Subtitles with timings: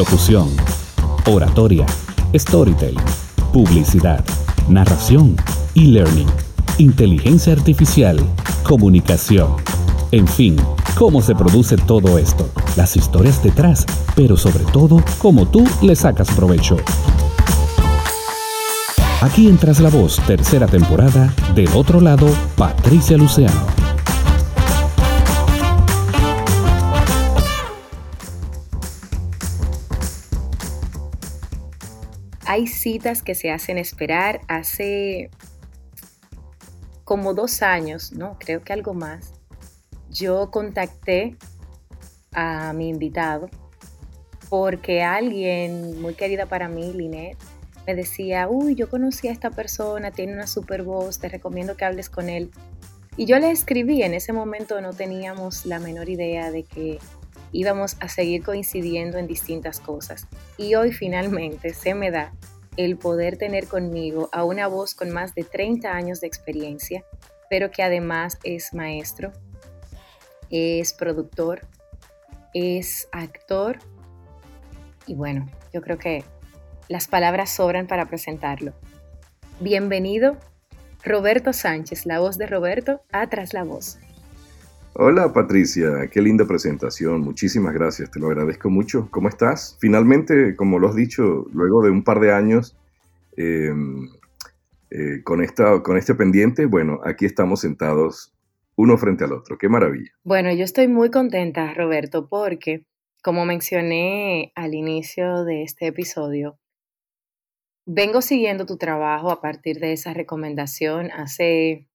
[0.00, 0.48] locución,
[1.26, 1.84] oratoria,
[2.34, 3.04] storytelling,
[3.52, 4.24] publicidad,
[4.66, 5.36] narración,
[5.74, 6.26] e-learning,
[6.78, 8.18] inteligencia artificial,
[8.62, 9.56] comunicación.
[10.10, 10.56] En fin,
[10.96, 13.84] cómo se produce todo esto, las historias detrás,
[14.16, 16.78] pero sobre todo cómo tú le sacas provecho.
[19.20, 22.26] Aquí entras la voz, tercera temporada, del otro lado,
[22.56, 23.79] Patricia Luciano.
[32.50, 35.30] Hay citas que se hacen esperar hace
[37.04, 39.34] como dos años, no, creo que algo más.
[40.10, 41.36] Yo contacté
[42.32, 43.48] a mi invitado
[44.48, 47.38] porque alguien muy querida para mí, Linet,
[47.86, 51.84] me decía, uy, yo conocí a esta persona, tiene una super voz, te recomiendo que
[51.84, 52.50] hables con él.
[53.16, 56.98] Y yo le escribí, en ese momento no teníamos la menor idea de que
[57.52, 60.26] íbamos a seguir coincidiendo en distintas cosas.
[60.56, 62.32] Y hoy finalmente se me da
[62.76, 67.04] el poder tener conmigo a una voz con más de 30 años de experiencia,
[67.48, 69.32] pero que además es maestro,
[70.50, 71.66] es productor,
[72.54, 73.78] es actor
[75.06, 76.24] y bueno, yo creo que
[76.88, 78.72] las palabras sobran para presentarlo.
[79.60, 80.36] Bienvenido,
[81.02, 83.98] Roberto Sánchez, la voz de Roberto, atrás la voz.
[84.94, 89.08] Hola Patricia, qué linda presentación, muchísimas gracias, te lo agradezco mucho.
[89.10, 89.76] ¿Cómo estás?
[89.80, 92.76] Finalmente, como lo has dicho, luego de un par de años
[93.36, 94.08] em,
[94.90, 98.34] eh, con, esta, con este pendiente, bueno, aquí estamos sentados
[98.76, 100.10] uno frente al otro, qué maravilla.
[100.24, 102.84] Bueno, yo estoy muy contenta, Roberto, porque
[103.22, 106.58] como mencioné al inicio de este episodio,
[107.92, 111.88] Vengo siguiendo tu trabajo a partir de esa recomendación hace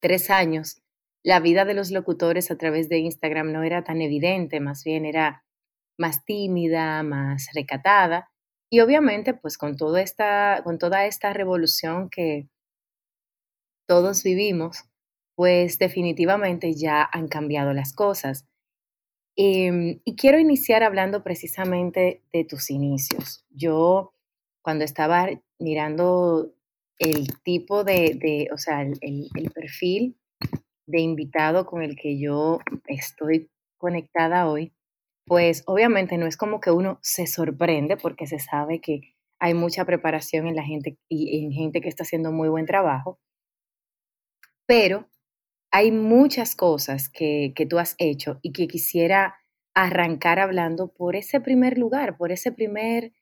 [0.00, 0.82] tres años.
[1.22, 5.04] La vida de los locutores a través de Instagram no era tan evidente, más bien
[5.04, 5.44] era
[5.98, 8.30] más tímida, más recatada.
[8.70, 12.48] Y obviamente, pues con, toda esta, con toda esta revolución que
[13.86, 14.84] todos vivimos,
[15.34, 18.46] pues definitivamente ya han cambiado las cosas.
[19.36, 23.44] Em, y quiero iniciar hablando precisamente de tus inicios.
[23.50, 24.14] Yo
[24.62, 25.28] cuando estaba
[25.58, 26.52] mirando
[26.98, 30.19] el tipo de, o sea, el, perfil
[30.90, 34.72] de invitado con el que yo estoy conectada hoy,
[35.26, 39.84] pues obviamente no es como que uno se sorprende porque se sabe que hay mucha
[39.84, 43.18] preparación en la gente y en gente que está haciendo muy buen trabajo,
[44.66, 45.08] pero
[45.72, 49.36] hay muchas cosas que, que tú has hecho y que quisiera
[49.74, 53.12] arrancar hablando por ese primer lugar, por ese primer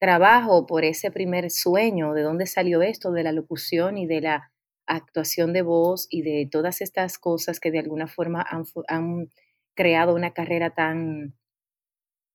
[0.00, 4.52] trabajo, por ese primer sueño, de dónde salió esto, de la locución y de la
[4.86, 8.44] actuación de voz y de todas estas cosas que de alguna forma
[8.88, 9.30] han,
[9.74, 11.34] creado una carrera tan,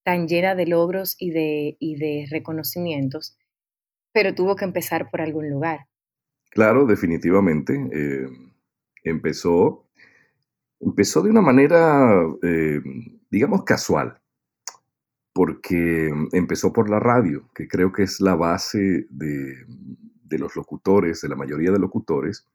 [0.03, 3.35] tan llena de logros y de, y de reconocimientos,
[4.13, 5.87] pero tuvo que empezar por algún lugar.
[6.51, 7.73] Claro, definitivamente.
[7.91, 8.27] Eh,
[9.03, 9.87] empezó,
[10.79, 12.79] empezó de una manera, eh,
[13.31, 14.21] digamos, casual
[15.33, 19.65] porque empezó por la radio, que creo que es la base de,
[20.39, 22.47] los locutores, de la mayoría de locutores,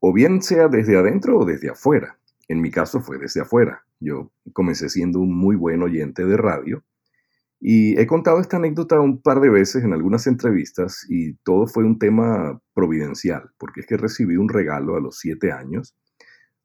[0.00, 2.18] o bien sea desde adentro o desde afuera.
[2.48, 3.84] En mi caso fue desde afuera.
[4.00, 6.84] Yo comencé siendo un muy buen oyente de radio
[7.64, 11.84] y he contado esta anécdota un par de veces en algunas entrevistas y todo fue
[11.84, 15.94] un tema providencial, porque es que recibí un regalo a los siete años,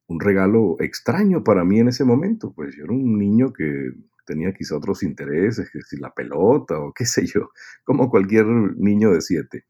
[0.08, 3.92] un regalo extraño para mí en ese momento, pues yo era un niño que
[4.26, 7.52] tenía quizá otros intereses, que si la pelota o qué sé yo,
[7.84, 9.66] como cualquier niño de siete.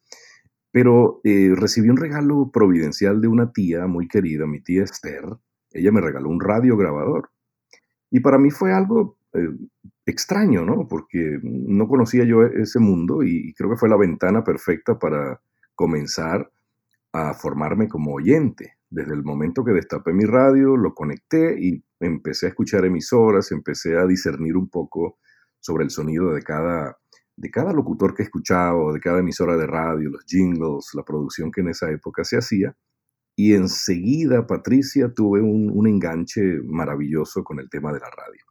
[0.77, 5.23] Pero eh, recibí un regalo providencial de una tía muy querida, mi tía Esther.
[5.71, 7.31] Ella me regaló un radiograbador.
[8.11, 9.49] Y para mí fue algo eh,
[10.05, 10.87] extraño, ¿no?
[10.87, 15.41] Porque no conocía yo ese mundo y creo que fue la ventana perfecta para
[15.73, 16.47] comenzar
[17.11, 18.73] a formarme como oyente.
[18.87, 23.97] Desde el momento que destapé mi radio, lo conecté y empecé a escuchar emisoras, empecé
[23.97, 25.17] a discernir un poco
[25.59, 26.99] sobre el sonido de cada,
[27.37, 31.61] de cada locutor que escuchaba de cada emisora de radio, los jingles, la producción que
[31.61, 32.75] en esa época se hacía.
[33.35, 38.43] Y enseguida, Patricia, tuve un, enganche maravilloso con el tema de la radio.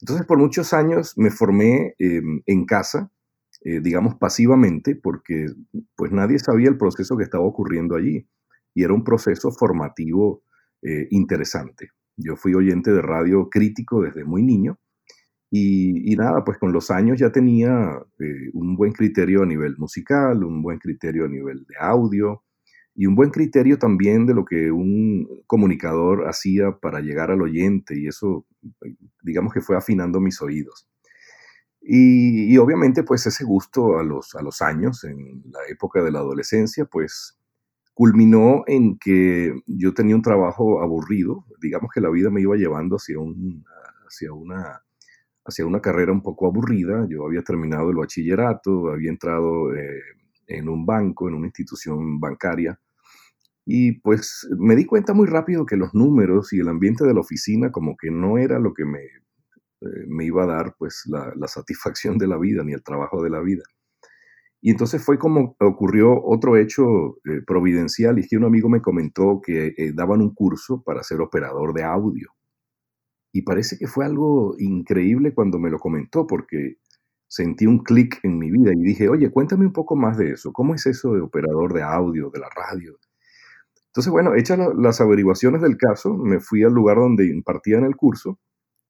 [0.00, 3.12] Entonces, por muchos años me formé em, en casa,
[3.60, 5.46] eh, digamos pasivamente, porque
[5.94, 8.26] pues nadie sabía el proceso que estaba ocurriendo allí.
[8.74, 10.42] Y era un proceso formativo
[10.80, 11.90] eh, interesante.
[12.16, 14.78] Yo fui oyente de radio crítico desde muy niño
[15.54, 20.42] y, nada, pues con los años ya tenía eh, un buen criterio a nivel musical,
[20.44, 22.42] un buen criterio a nivel de audio
[22.94, 27.98] y un buen criterio también de lo que un comunicador hacía para llegar al oyente
[27.98, 28.46] y eso,
[29.22, 30.88] digamos que fue afinando mis oídos.
[31.82, 36.20] Y, obviamente pues ese gusto a los, a los años, en la época de la
[36.20, 37.38] adolescencia, pues
[37.92, 42.96] culminó en que yo tenía un trabajo aburrido, digamos que la vida me iba llevando
[42.96, 43.66] hacia, un,
[44.06, 44.82] hacia, una,
[45.44, 50.00] hacia una carrera un poco aburrida, yo había terminado el bachillerato, había entrado eh,
[50.46, 52.78] en un banco, en una institución bancaria,
[53.64, 57.20] y pues me di cuenta muy rápido que los números y el ambiente de la
[57.20, 61.32] oficina como que no era lo que me, eh, me iba a dar pues la,
[61.46, 63.62] satisfacción de la vida ni el trabajo de la vida.
[64.60, 68.80] Y entonces fue como ocurrió otro hecho eh, providencial, y es que un amigo me
[68.80, 72.30] comentó que daban un curso para ser operador de audio.
[73.32, 76.76] Y parece que fue algo increíble cuando me lo comentó, porque
[77.28, 80.52] sentí un clic en mi vida y dije, oye, cuéntame un poco más de eso.
[80.52, 82.98] ¿Cómo es eso de operador de audio, de la radio?
[83.86, 88.38] Entonces, bueno, hechas las averiguaciones del caso, me fui al lugar donde impartían el curso,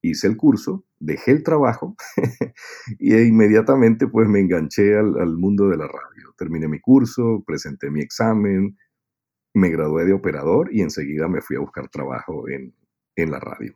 [0.00, 1.96] hice el curso, dejé el trabajo
[2.98, 6.34] y inmediatamente pues me enganché al, mundo de la radio.
[6.36, 8.76] Terminé mi curso, presenté mi examen,
[9.54, 12.74] me gradué de operador y enseguida me fui a buscar trabajo en,
[13.16, 13.74] la radio.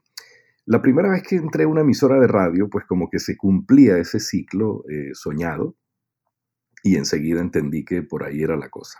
[0.68, 3.98] La primera vez que entré a una emisora de radio, pues como que se cumplía
[3.98, 5.76] ese ciclo eh, soñado
[6.82, 8.98] y enseguida entendí que por ahí era la cosa,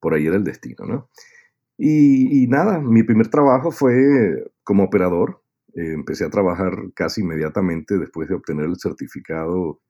[0.00, 1.10] por ahí era el destino, ¿no?
[1.76, 3.92] Y, nada, mi primer trabajo fue
[4.64, 5.42] como operador.
[5.74, 9.80] Eh, empecé a trabajar casi inmediatamente después de obtener el certificado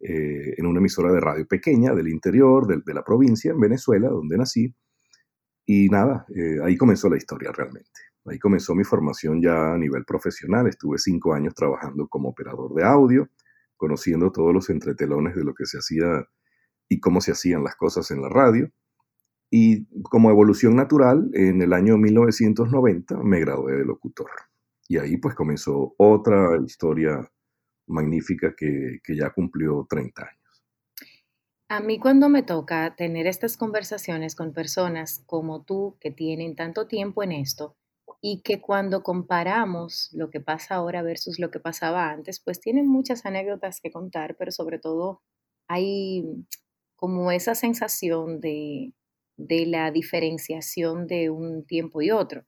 [0.00, 4.36] eh, en una emisora de radio pequeña del interior, de, la provincia, en Venezuela, donde
[4.36, 4.74] nací.
[5.64, 6.26] Y nada,
[6.64, 8.11] ahí comenzó la historia realmente.
[8.24, 10.68] Ahí comenzó mi formación ya a nivel profesional.
[10.68, 13.28] Estuve cinco años trabajando como operador de audio,
[13.76, 16.24] conociendo todos los entretelones de lo que se hacía
[16.88, 18.70] y cómo se hacían las cosas en la radio.
[19.50, 24.30] Y como evolución natural, en el año 1990 me gradué de locutor.
[24.88, 27.28] Y ahí pues comenzó otra historia
[27.86, 30.64] magnífica que, que ya cumplió 30 años.
[31.68, 36.86] A mí cuando me toca tener estas conversaciones con personas como tú que tienen tanto
[36.86, 37.76] tiempo en esto
[38.20, 42.86] y que cuando comparamos lo que pasa ahora versus lo que pasaba antes, pues tienen
[42.86, 45.22] muchas anécdotas que contar, pero sobre todo
[45.68, 46.24] hay
[46.96, 48.94] como esa sensación de,
[49.36, 52.44] de la diferenciación de un tiempo y otro.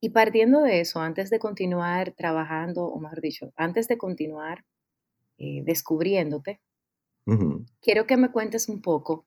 [0.00, 4.64] Y partiendo de eso, antes de continuar trabajando, o mejor dicho, antes de continuar
[5.38, 6.60] eh, descubriéndote,
[7.80, 9.26] quiero que me cuentes un poco,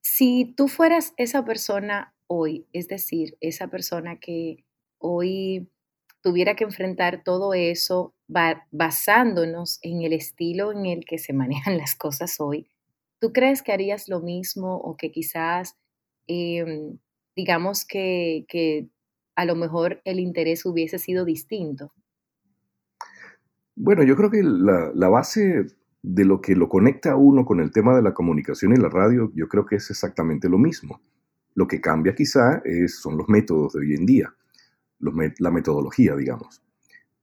[0.00, 4.64] si tú fueras esa persona hoy, es decir, esa persona que
[4.98, 5.68] hoy
[6.22, 11.94] tuviera que enfrentar todo eso basándonos en el estilo en el que se manejan las
[11.94, 12.68] cosas hoy,
[13.18, 15.76] ¿Tú crees que harías lo mismo o que quizás,
[16.26, 16.98] em,
[17.34, 18.88] digamos que,
[19.34, 21.92] a lo mejor el interés hubiese sido distinto?
[23.74, 25.66] Bueno, yo creo que la, base
[26.02, 28.88] de lo que lo conecta a uno con el tema de la comunicación y la
[28.88, 31.00] radio, yo creo que es exactamente lo mismo.
[31.56, 34.32] Lo que cambia quizá son los métodos de hoy en día,
[35.00, 36.62] la metodología, digamos.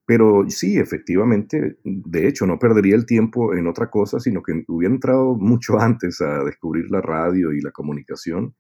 [0.06, 4.94] Pero sí, efectivamente, de hecho, no perdería el tiempo en otra cosa, sino que hubiera
[4.94, 8.56] entrado mucho antes a descubrir la radio y la comunicación.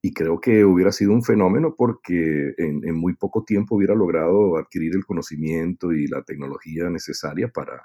[0.00, 4.94] Y creo que hubiera sido un fenómeno porque en, muy poco tiempo hubiera logrado adquirir
[4.94, 7.82] el conocimiento y la tecnología necesaria para,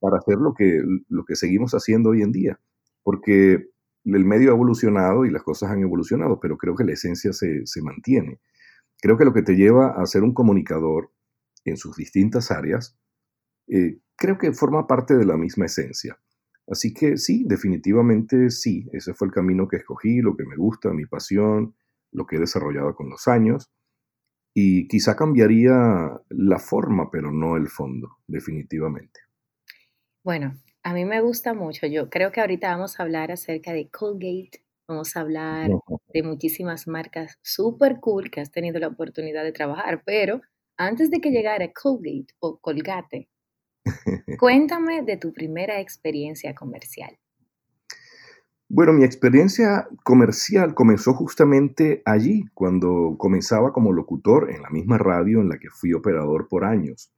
[0.00, 2.58] para hacer lo que, lo que seguimos haciendo hoy en día.
[3.04, 3.69] Porque
[4.04, 7.66] el medio ha evolucionado y las cosas han evolucionado, pero creo que la esencia se,
[7.66, 8.40] se mantiene.
[9.00, 11.10] Creo que lo que te lleva a ser un comunicador
[11.64, 12.98] en sus distintas áreas,
[13.68, 16.18] eh, creo que forma parte de la misma esencia.
[16.66, 20.92] Así que sí, definitivamente sí, ese fue el camino que escogí, lo que me gusta,
[20.92, 21.74] mi pasión,
[22.12, 23.72] lo que he desarrollado con los años.
[24.54, 29.20] Y quizá cambiaría la forma, pero no el fondo, definitivamente.
[30.22, 31.86] Bueno, a mí me gusta mucho.
[31.86, 35.70] Yo creo que ahorita vamos a hablar acerca de Colgate, vamos a hablar
[36.12, 40.40] de muchísimas marcas súper cool que has tenido la oportunidad de trabajar, pero
[40.76, 43.28] antes de que llegara Colgate o Colgate,
[44.38, 47.18] cuéntame de tu primera experiencia comercial.
[48.72, 55.40] Bueno, mi experiencia comercial comenzó justamente allí, cuando comenzaba como locutor en la misma radio
[55.40, 57.12] en la que fui operador por años.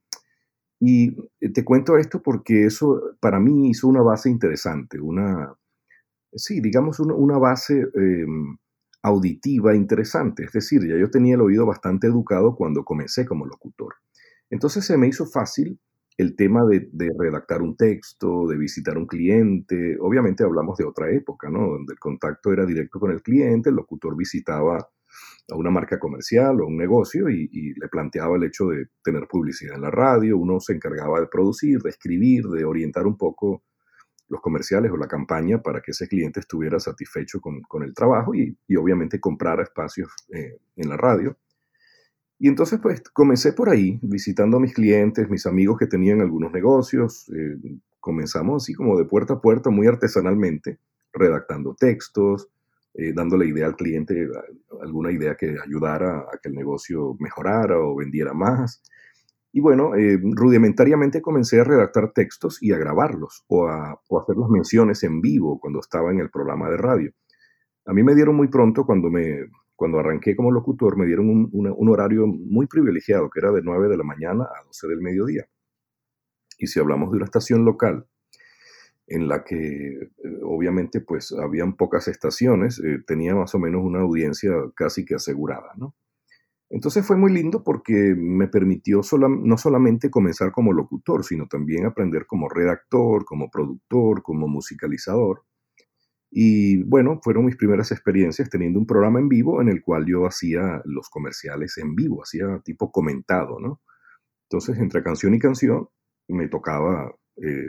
[0.84, 5.54] Y eh, te cuento esto porque eso para mí hizo una base interesante, una,
[6.34, 8.56] sí, digamos una, base em,
[9.00, 10.42] auditiva interesante.
[10.42, 13.94] Es decir, ya yo tenía el oído bastante educado cuando comencé como locutor.
[14.50, 15.78] Entonces se me hizo fácil
[16.18, 19.96] el tema de, redactar un texto, de visitar un cliente.
[20.00, 21.60] Obviamente hablamos de otra época, ¿no?
[21.60, 24.84] Donde el contacto era directo con el cliente, el locutor visitaba
[25.50, 29.76] a una marca comercial o un negocio y, le planteaba el hecho de tener publicidad
[29.76, 30.38] en la radio.
[30.38, 33.62] Uno se encargaba de producir, de escribir, de orientar un poco
[34.28, 38.56] los comerciales o la campaña para que ese cliente estuviera satisfecho con, el trabajo y,
[38.66, 41.36] y, obviamente comprara espacios eh, en la radio.
[42.38, 46.50] Y entonces pues comencé por ahí, visitando a mis clientes, mis amigos que tenían algunos
[46.50, 47.30] negocios.
[47.32, 47.56] Eh,
[48.00, 50.80] comenzamos así como de puerta a puerta, muy artesanalmente,
[51.12, 52.48] redactando textos,
[52.94, 54.28] eh, dándole idea al cliente,
[54.82, 58.82] alguna idea que ayudara a que el negocio mejorara o vendiera más.
[59.50, 64.50] Y bueno, eh, rudimentariamente comencé a redactar textos y a grabarlos o a, hacer las
[64.50, 67.12] menciones en vivo cuando estaba en el programa de radio.
[67.86, 71.50] A mí me dieron muy pronto, cuando, me, cuando arranqué como locutor, me dieron un,
[71.52, 75.46] un, horario muy privilegiado, que era de 9 de la mañana a 12 del mediodía.
[76.58, 78.06] Y si hablamos de una estación local,
[79.12, 80.08] en la que eh,
[80.42, 85.72] obviamente pues habían pocas estaciones, eh, tenía más o menos una audiencia casi que asegurada,
[85.76, 85.94] ¿no?
[86.70, 92.24] Entonces fue muy lindo porque me permitió no solamente comenzar como locutor, sino también aprender
[92.26, 95.44] como redactor, como productor, como musicalizador.
[96.30, 100.24] Y bueno, fueron mis primeras experiencias teniendo un programa en vivo en el cual yo
[100.24, 103.82] hacía los comerciales en vivo, hacía tipo comentado, ¿no?
[104.48, 105.88] Entonces, entre canción y canción,
[106.28, 107.68] me tocaba eh,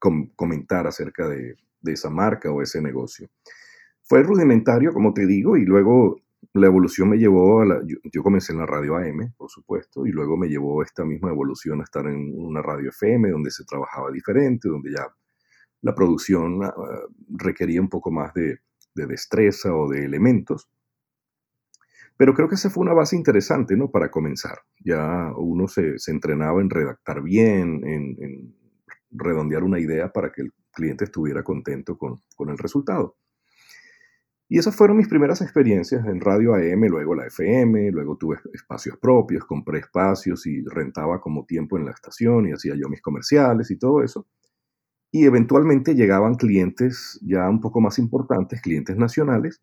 [0.00, 3.28] comentar acerca de, esa marca o ese negocio.
[4.02, 6.20] Fue rudimentario, como te digo, y luego
[6.54, 10.10] la evolución me llevó a la, yo, comencé en la radio AM, por supuesto, y
[10.10, 14.10] luego me llevó esta misma evolución a estar en una radio FM donde se trabajaba
[14.10, 15.06] diferente, donde ya
[15.82, 16.74] la producción ah,
[17.28, 18.58] requería un poco más de,
[18.94, 20.68] destreza o de elementos.
[22.16, 23.90] Pero creo que esa fue una base interesante, ¿no?
[23.90, 24.58] Para comenzar.
[24.84, 28.54] Ya uno se, entrenaba en redactar bien, en,
[29.10, 33.16] redondear una idea para que el cliente estuviera contento con, con el resultado.
[34.52, 38.98] Y esas fueron mis primeras experiencias en radio AM, luego la FM, luego tuve espacios
[38.98, 43.70] propios, compré espacios y rentaba como tiempo en la estación y hacía yo mis comerciales
[43.70, 44.26] y todo eso.
[45.12, 49.62] Y eventualmente llegaban clientes ya un poco más importantes, clientes nacionales,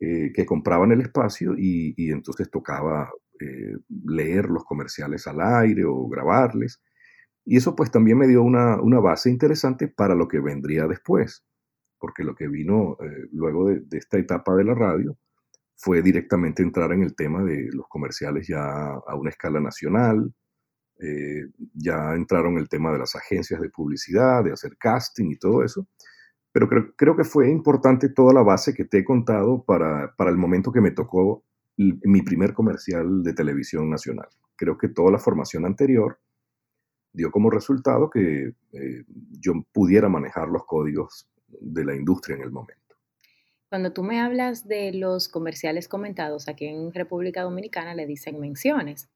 [0.00, 3.10] eh, que compraban el espacio y, entonces tocaba
[3.40, 6.80] eh, leer los comerciales al aire o grabarles.
[7.48, 11.44] Y eso pues también me dio una, una base interesante para lo que vendría después
[11.98, 15.16] porque lo que vino eh, luego de, esta etapa de la radio
[15.76, 20.32] fue directamente entrar en el tema de los comerciales ya a una escala nacional,
[21.00, 25.62] eh, ya entraron el tema de las agencias de publicidad, de hacer casting y todo
[25.62, 25.86] eso,
[26.50, 30.30] pero creo, creo que fue importante toda la base que te he contado para, para
[30.30, 31.44] el momento que me tocó
[31.76, 34.26] mi primer comercial de televisión nacional.
[34.56, 36.18] Creo que toda la formación anterior
[37.18, 39.04] dio como resultado que eh,
[39.40, 42.96] yo pudiera manejar los códigos de la industria en el momento.
[43.68, 49.10] Cuando tú me hablas de los comerciales comentados, aquí en República Dominicana le dicen menciones.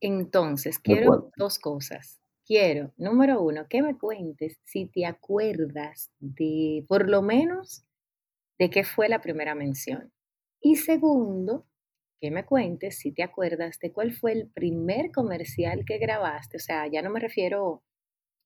[0.00, 2.20] Entonces, quiero dos cosas.
[2.46, 7.84] Quiero, número uno, que me cuentes si te acuerdas de, por lo menos,
[8.58, 10.12] de qué fue la primera mención.
[10.60, 11.64] Y segundo,
[12.20, 16.58] que me cuentes si te acuerdas de cuál fue el primer comercial que grabaste.
[16.58, 17.82] O sea, ya no me refiero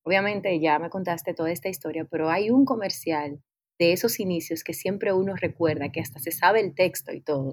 [0.05, 3.41] Obviamente ya me contaste toda esta historia, pero hay un comercial
[3.79, 7.53] de esos inicios que siempre uno recuerda, que hasta se sabe el texto y todo.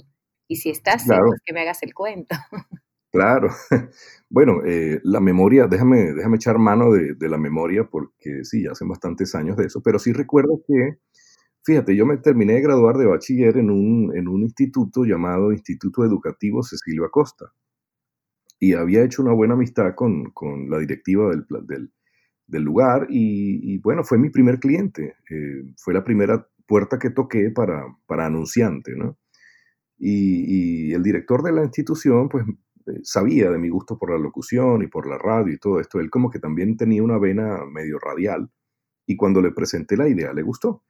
[0.50, 1.28] Y si estás claro.
[1.28, 2.36] pues que me hagas el cuento.
[3.14, 3.50] Claro.
[4.30, 9.36] Bueno, eh, la memoria, déjame, déjame echar mano de, la memoria porque sí, hace bastantes
[9.36, 11.00] años de eso, pero sí recuerdo que,
[11.64, 16.04] fíjate, yo me terminé de graduar de bachiller en un, en un instituto llamado Instituto
[16.04, 17.52] Educativo Cecilio Acosta
[18.60, 21.92] y había hecho una buena amistad con, con la directiva del, del,
[22.52, 27.50] del lugar y, bueno, fue mi primer cliente, eh, fue la primera puerta que toqué
[27.50, 29.18] para, para anunciante, ¿no?
[29.98, 32.46] Y, el director de la institución, pues,
[32.88, 36.00] eh, sabía de mi gusto por la locución y por la radio y todo esto,
[36.00, 38.50] él como que también tenía una vena medio radial
[39.06, 40.84] y cuando le presenté la idea le gustó.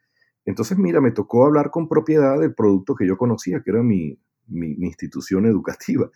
[0.46, 4.20] Entonces, mira, me tocó hablar con propiedad del producto que yo conocía, que era mi,
[4.48, 6.10] institución educativa.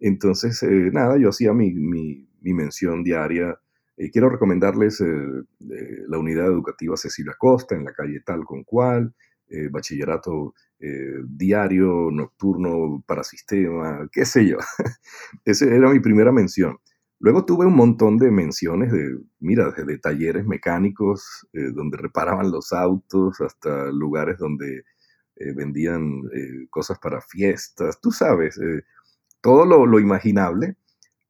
[0.00, 3.58] Entonces, eh, nada, yo hacía mi mención diaria
[3.96, 8.64] eh, quiero recomendarles eh, eh, la unidad educativa Cecilia Costa en la calle tal con
[8.64, 9.14] cual,
[9.70, 10.54] bachillerato
[11.28, 14.56] diario, nocturno para sistema, qué sé yo.
[15.44, 16.78] Esa era mi primera mención.
[17.22, 23.40] Luego tuve un montón de menciones de, mira, desde talleres mecánicos donde reparaban los autos
[23.40, 24.82] hasta lugares donde
[25.54, 26.22] vendían
[26.68, 28.58] cosas para fiestas, tú sabes,
[29.40, 30.76] todo lo, imaginable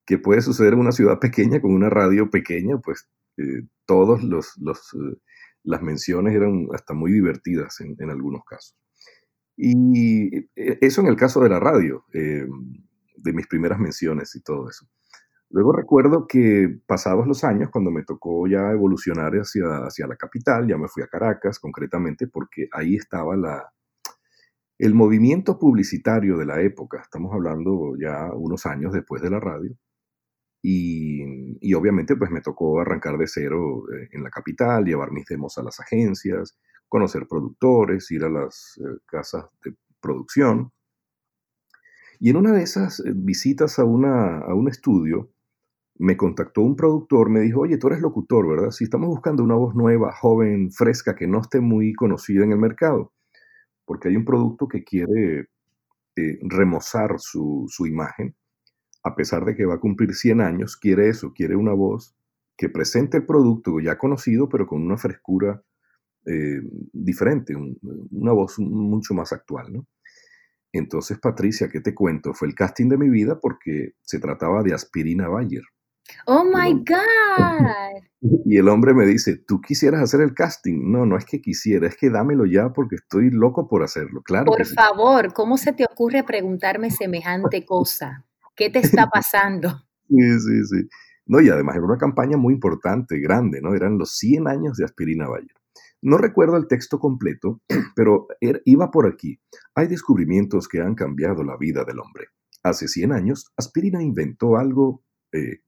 [0.07, 4.57] que puede suceder en una ciudad pequeña con una radio pequeña, pues eh, todas los,
[4.59, 5.19] eh,
[5.65, 8.77] las menciones eran hasta muy divertidas en, algunos casos.
[9.57, 12.47] Y eh, eso en el caso de la radio, eh,
[13.17, 14.87] de mis primeras menciones y todo eso.
[15.53, 20.67] Luego recuerdo que pasados los años, cuando me tocó ya evolucionar hacia, hacia la capital,
[20.67, 23.71] ya me fui a Caracas concretamente, porque ahí estaba la,
[24.79, 27.03] el movimiento publicitario de la época.
[27.03, 29.77] Estamos hablando ya unos años después de la radio.
[30.63, 35.27] Y, y obviamente pues me tocó arrancar de cero eh, en la capital, llevar mis
[35.27, 36.57] demos a las agencias,
[36.89, 40.73] conocer productores, ir a las eh, casas de producción.
[42.21, 45.31] Y en una de esas eh, visitas a, una, a un estudio,
[46.03, 48.71] me contactó un productor, me dijo, oye, tú eres locutor, ¿verdad?
[48.73, 52.59] Si estamos buscando una voz nueva, joven, fresca, que no esté muy conocida en el
[52.59, 53.13] mercado,
[53.85, 55.47] porque hay un producto que quiere
[56.17, 58.35] eh, remozar su, su, imagen,
[59.05, 62.17] a pesar de que va a cumplir 100 años, quiere eso, quiere una voz
[62.57, 65.63] que presente el producto ya conocido, pero con una frescura
[66.27, 67.55] eh, diferente,
[68.11, 69.87] una voz mucho más actual, ¿no?
[70.73, 72.35] Entonces, Patricia, ¿qué te cuento?
[72.35, 75.63] Fue el casting de mi vida porque se trataba de Aspirina Bayer.
[76.27, 78.03] Oh my God.
[78.45, 80.93] Y el hombre me dice, ¿tú quisieras hacer el casting?
[80.93, 84.23] No, no es que quisiera, es que dámelo ya porque estoy loco por hacerlo.
[84.23, 84.45] Claro.
[84.45, 88.25] Por favor, ¿cómo se te ocurre preguntarme semejante cosa?
[88.55, 89.83] ¿Qué te está pasando?
[90.09, 90.89] sí, sí, sí.
[91.27, 93.75] No, y además era una campaña muy importante, grande, ¿no?
[93.75, 95.57] Eran los 100 años de Aspirina Bayer.
[96.03, 97.61] No recuerdo el texto completo,
[97.97, 98.27] pero
[98.65, 99.41] iba por aquí.
[99.75, 102.27] Hay descubrimientos que han cambiado la vida del hombre.
[102.63, 105.61] Hace 100 años, Aspirina inventó algo eh,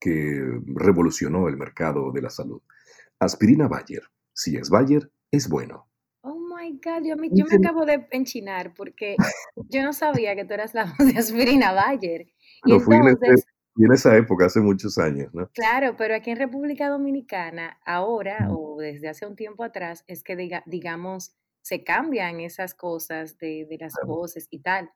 [0.00, 0.40] que
[0.74, 2.62] revolucionó el mercado de la salud.
[3.18, 4.02] Aspirina Bayer.
[4.32, 5.88] Si es Bayer, es bueno.
[6.22, 9.16] Oh my God, yo me, yo me acabo de enchinar porque
[9.68, 12.26] yo no sabía que tú eras la voz de Aspirina Bayer.
[12.64, 13.44] Y no, entonces,
[13.76, 15.48] y en esa época, hace muchos años, ¿no?
[15.54, 20.34] Claro, pero aquí en República Dominicana, ahora o desde hace un tiempo atrás, es que
[20.34, 24.90] diga, digamos, se cambian esas cosas de, de las voces y tal.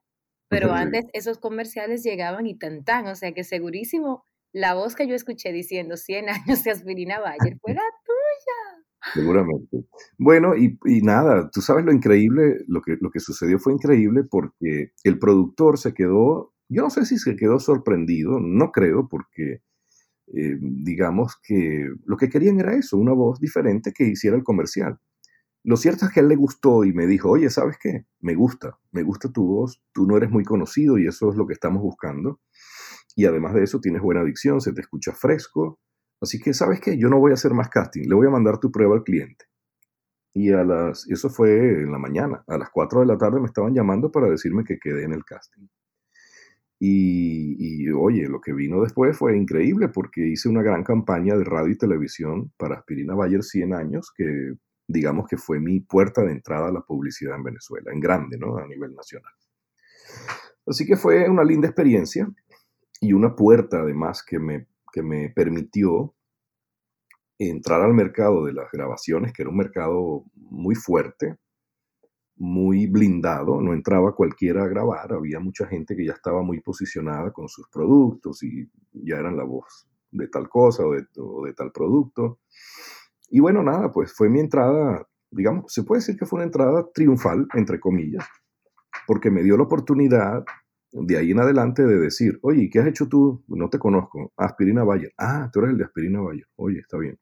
[0.48, 5.08] Pero antes esos comerciales llegaban y tan tan, o sea que segurísimo la voz que
[5.08, 8.84] yo escuché diciendo 100 años de aspirina Bayer fue la tuya.
[9.14, 9.84] Seguramente.
[10.16, 14.22] Bueno, y, y, nada, tú sabes lo increíble, lo que, lo que sucedió fue increíble
[14.22, 19.60] porque el productor se quedó yo no sé si se quedó sorprendido, no creo, porque
[20.34, 24.98] eh, digamos que lo que querían era eso, una voz diferente que hiciera el comercial.
[25.64, 28.06] Lo cierto es que a él le gustó y me dijo, oye, ¿sabes qué?
[28.20, 31.46] Me gusta, me gusta tu voz, tú no eres muy conocido y eso es lo
[31.46, 32.40] que estamos buscando.
[33.16, 35.78] Y además de eso tienes buena dicción, se te escucha fresco.
[36.20, 36.96] Así que, ¿sabes qué?
[36.98, 39.46] Yo no voy a hacer más casting, le voy a mandar tu prueba al cliente.
[40.34, 43.46] Y a las, eso fue en la mañana, a las 4 de la tarde me
[43.46, 45.68] estaban llamando para decirme que quedé en el casting.
[46.84, 51.72] Y, oye, lo que vino después fue increíble porque hice una gran campaña de radio
[51.72, 54.54] y televisión para Aspirina Bayer 100 años, que
[54.88, 58.56] digamos que fue mi puerta de entrada a la publicidad en Venezuela, en grande, ¿no?
[58.56, 59.32] A nivel nacional.
[60.66, 62.28] Así que fue una linda experiencia
[63.02, 66.14] y una puerta además que me, que me permitió
[67.36, 71.36] entrar al mercado de las grabaciones, que era un mercado muy fuerte,
[72.36, 77.32] muy blindado, no entraba cualquiera a grabar, había mucha gente que ya estaba muy posicionada
[77.32, 82.38] con sus productos y ya eran la voz de tal cosa o de, tal producto.
[83.30, 86.88] Y bueno, nada, pues fue mi entrada, digamos, se puede decir que fue una entrada
[86.94, 88.28] triunfal, entre comillas,
[89.08, 90.44] porque me dio la oportunidad
[90.92, 93.42] de ahí en adelante de decir, oye, ¿qué has hecho tú?
[93.48, 94.32] No te conozco.
[94.36, 95.12] Aspirina Bayer.
[95.16, 96.46] Ah, tú eres el de Aspirina Bayer.
[96.56, 97.18] Oye, está bien.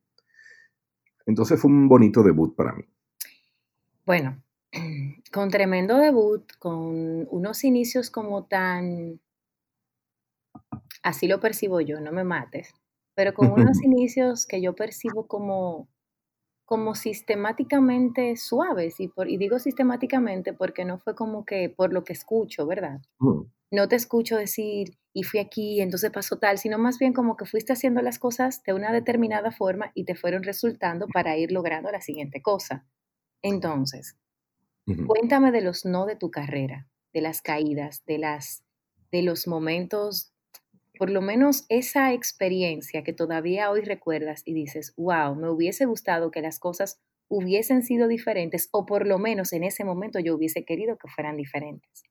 [1.27, 2.85] Entonces fue un bonito debut para mí.
[4.05, 4.43] Bueno,
[5.33, 9.21] con tremendo debut, con unos inicios como tan,
[11.05, 12.75] así lo percibo yo, no me mates,
[13.15, 15.89] pero con unos inicios que yo percibo como,
[16.65, 22.03] como sistemáticamente suaves, y, por, y digo sistemáticamente porque no fue como que por lo
[22.03, 23.01] que escucho, ¿verdad?
[23.21, 23.43] Mm.
[23.71, 27.45] No te escucho decir, y fui aquí, entonces pasó tal, sino más bien como que
[27.45, 31.91] fuiste haciendo las cosas de una determinada forma y te fueron resultando para ir logrando
[31.91, 32.87] la siguiente cosa.
[33.43, 34.17] Entonces,
[35.07, 38.65] Cuéntame de los no de tu carrera, de las caídas, de, las,
[39.13, 40.33] de los momentos,
[40.99, 46.31] por lo menos esa experiencia que todavía hoy recuerdas y dices, wow, me hubiese gustado
[46.31, 50.65] que las cosas hubiesen sido diferentes o por lo menos en ese momento yo hubiese
[50.65, 52.03] querido que fueran diferentes.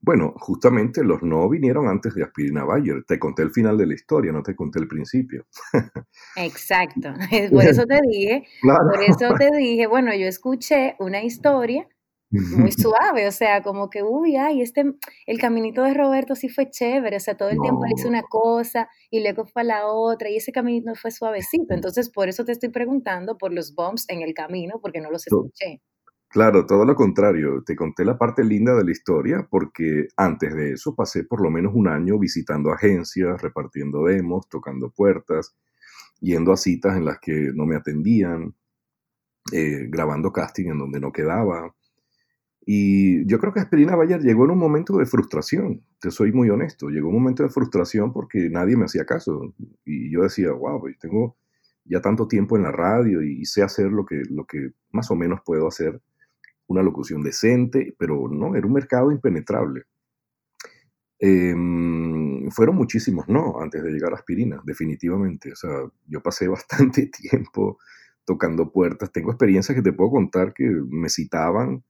[0.00, 3.04] Bueno, justamente los no vinieron antes de Aspirina Bayer.
[3.06, 5.46] Te conté el final de la historia, no te conté el principio.
[6.36, 7.14] Exacto.
[7.50, 11.88] Por eso te dije, por eso te dije, bueno, yo escuché una historia
[12.30, 14.84] muy suave, o sea, como que, uy, ay, este,
[15.26, 18.88] el caminito de Roberto sí fue chévere, o sea, todo el tiempo hizo una cosa
[19.10, 22.70] y luego fue la otra y ese caminito fue suavecito, entonces por eso te estoy
[22.70, 25.80] preguntando por los bumps en el camino, porque no los escuché.
[26.34, 27.62] Claro, todo lo contrario.
[27.62, 31.48] Te conté la parte linda de la historia porque antes de eso pasé por lo
[31.48, 35.54] menos un año visitando agencias, repartiendo demos, tocando puertas,
[36.18, 38.52] yendo a citas en las que no me atendían,
[39.52, 41.72] eh, grabando casting en donde no quedaba.
[42.66, 46.50] Y yo creo que Aspirina Bayer llegó en un momento de frustración, te soy muy
[46.50, 49.54] honesto, llegó un momento de frustración porque nadie me hacía caso.
[49.84, 51.36] Y yo decía, wow, pues tengo
[51.84, 55.16] ya tanto tiempo en la radio y, sé hacer lo que, lo que más o
[55.16, 56.00] menos puedo hacer,
[56.66, 59.84] una locución decente, pero no, era un mercado impenetrable.
[61.18, 65.52] Em, fueron muchísimos no antes de llegar a Aspirina, definitivamente.
[65.52, 65.70] O sea,
[66.06, 67.78] yo pasé bastante tiempo
[68.24, 69.12] tocando puertas.
[69.12, 71.84] Tengo experiencias que te puedo contar que me citaban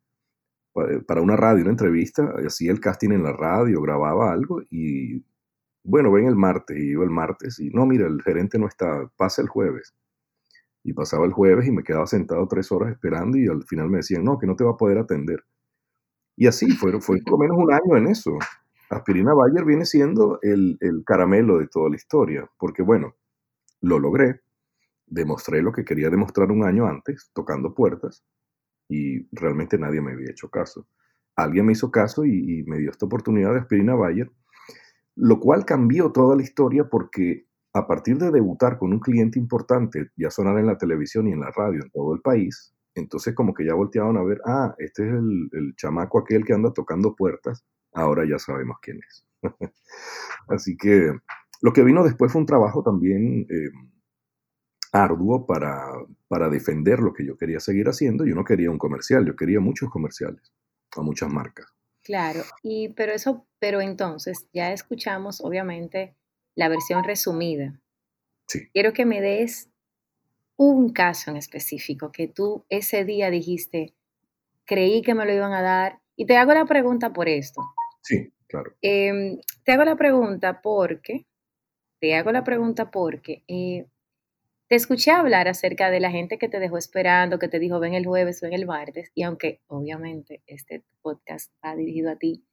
[1.06, 5.24] para una radio, una entrevista, hacía el casting en la radio, grababa algo y
[5.84, 9.10] bueno, ven el martes, y iba el martes y no, mira, el gerente no está,
[9.16, 9.94] pasa el jueves.
[10.84, 13.98] Y pasaba el jueves y me quedaba sentado tres horas esperando y al final me
[13.98, 15.44] decían, no, que no te va a poder atender.
[16.36, 18.38] Y así, fue, fue por lo menos un año en eso.
[18.90, 23.16] Aspirina Bayer viene siendo el, el caramelo de toda la historia, porque bueno,
[23.80, 24.42] lo logré,
[25.06, 28.24] demostré lo que quería demostrar un año antes, tocando puertas,
[28.88, 30.86] y realmente nadie me había hecho caso.
[31.36, 34.30] Alguien me hizo caso y, me dio esta oportunidad de Aspirina Bayer,
[35.16, 40.10] lo cual cambió toda la historia porque a partir de debutar con un cliente importante,
[40.16, 43.52] ya sonar en la televisión y en la radio en todo el país, entonces como
[43.52, 47.64] que ya volteaban a ver, ah, este es el, chamaco aquel que anda tocando puertas,
[47.92, 49.26] ahora ya sabemos quién es.
[50.48, 51.12] Así que
[51.60, 53.70] lo que vino después fue un trabajo también eh,
[54.92, 55.90] arduo para,
[56.28, 58.24] para defender lo que yo quería seguir haciendo.
[58.24, 60.52] Yo no quería un comercial, yo quería muchos comerciales
[60.96, 61.66] a muchas marcas.
[62.04, 66.14] Claro, y pero eso, pero entonces ya escuchamos obviamente
[66.54, 67.80] la versión resumida.
[68.46, 68.68] Sí.
[68.72, 69.70] Quiero que me des
[70.56, 73.94] un caso en específico que tú ese día dijiste,
[74.64, 77.62] creí que me lo iban a dar, y te hago la pregunta por esto.
[78.02, 78.72] Sí, claro.
[78.82, 81.26] Em, te hago la pregunta porque,
[82.00, 83.86] te hago la pregunta porque eh,
[84.68, 87.94] te escuché hablar acerca de la gente que te dejó esperando, que te dijo ven
[87.94, 92.44] el jueves, ven el martes, y aunque obviamente este podcast va dirigido a ti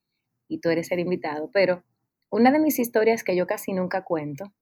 [0.47, 1.83] y tú eres el invitado, pero
[2.31, 4.53] una de mis historias que yo casi nunca cuento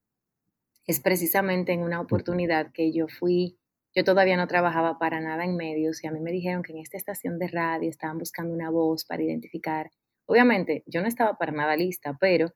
[0.86, 3.58] es precisamente en una oportunidad que yo fui,
[3.94, 6.78] yo todavía no trabajaba para nada en medios y a mí me dijeron que en
[6.78, 9.90] esta estación de radio estaban buscando una voz para identificar.
[10.26, 12.52] Obviamente yo no estaba para nada lista, pero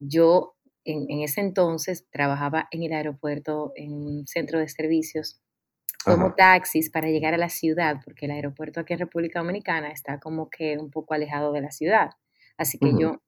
[0.00, 5.40] yo en, ese entonces trabajaba en el aeropuerto, en un centro de servicios,
[6.04, 10.18] como taxis para llegar a la ciudad, porque el aeropuerto aquí en República Dominicana está
[10.18, 12.10] como que un poco alejado de la ciudad.
[12.56, 13.20] Así que yo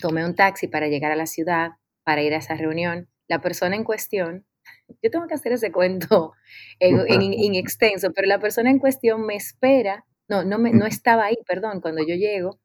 [0.00, 1.72] tomé un taxi para llegar a la ciudad,
[2.04, 3.08] para ir a esa reunión.
[3.28, 4.46] La persona en cuestión,
[5.02, 6.32] yo tengo que hacer ese cuento
[6.80, 11.26] en, en, extenso, pero la persona en cuestión me espera, no, no, me, no estaba
[11.26, 12.60] ahí, perdón, cuando yo llego,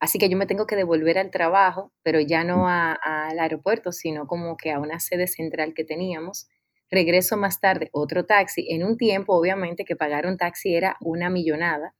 [0.00, 4.26] Así que yo me tengo que devolver al trabajo, pero ya no al aeropuerto, sino
[4.26, 6.48] como que a una sede central que teníamos.
[6.90, 8.66] Regreso más tarde, otro taxi.
[8.70, 11.94] En un tiempo, obviamente, que pagar un taxi era una millonada.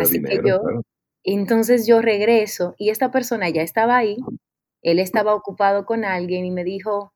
[0.00, 0.60] Así que yo,
[1.24, 4.18] entonces yo regreso y esta persona ya estaba ahí.
[4.82, 7.14] Él estaba ocupado con alguien y me dijo,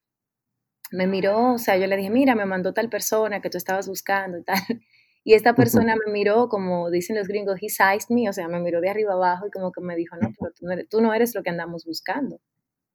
[0.91, 3.89] me miró, o sea, yo le dije, mira, me mandó tal persona que tú estabas
[3.89, 4.57] buscando y tal.
[5.25, 8.61] Y esta persona me miró, como dicen los gringos, he sized me, o sea, me
[8.61, 11.43] miró de arriba abajo y como que me dijo, no, pero tú no eres, lo
[11.43, 12.41] que andamos buscando.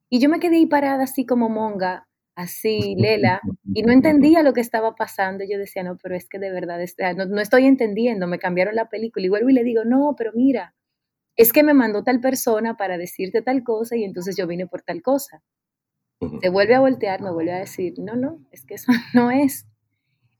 [0.09, 3.39] Y yo me quedé ahí parada así como monga, así, Lela,
[3.75, 5.43] y no entendía lo que estaba pasando.
[5.47, 6.79] Yo decía, no, pero es que de verdad,
[7.15, 9.25] no, no estoy entendiendo, me cambiaron la película.
[9.27, 10.73] Y vuelvo y le digo, no, pero mira,
[11.35, 14.81] es que me mandó tal persona para decirte tal cosa y entonces yo vine por
[14.81, 15.43] tal cosa.
[16.41, 19.65] Se vuelve a voltear, me vuelve a decir, no, no, es que eso no es.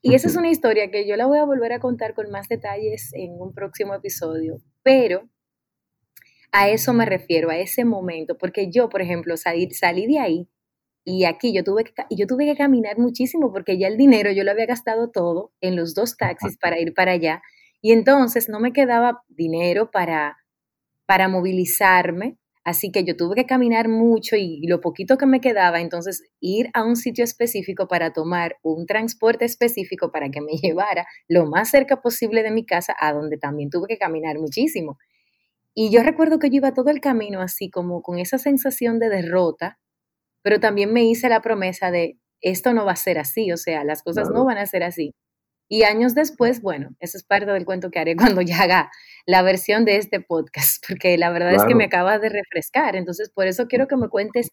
[0.01, 2.47] Y esa es una historia que yo la voy a volver a contar con más
[2.49, 5.29] detalles en un próximo episodio, pero
[6.51, 10.49] a eso me refiero, a ese momento, porque yo, por ejemplo, salí, salí de ahí
[11.05, 14.43] y aquí yo tuve, que, yo tuve que caminar muchísimo porque ya el dinero yo
[14.43, 17.41] lo había gastado todo en los dos taxis para ir para allá
[17.81, 20.37] y entonces no me quedaba dinero para,
[21.05, 25.81] para movilizarme Así que yo tuve que caminar mucho y, lo poquito que me quedaba,
[25.81, 31.05] entonces ir a un sitio específico para tomar un transporte específico para que me llevara
[31.27, 34.97] lo más cerca posible de mi casa, a donde también tuve que caminar muchísimo.
[35.75, 39.09] Y yo recuerdo que yo iba todo el camino así como con esa sensación de
[39.09, 39.79] derrota,
[40.41, 43.83] pero también me hice la promesa de esto no va a ser así, o sea,
[43.85, 45.13] las cosas no van a ser así.
[45.67, 48.91] Y años después, bueno, eso es parte del cuento que haré cuando ya haga
[49.25, 52.95] la versión de este podcast, porque la verdad es que me acaba de refrescar.
[52.95, 54.49] Entonces, por eso quiero que me cuentes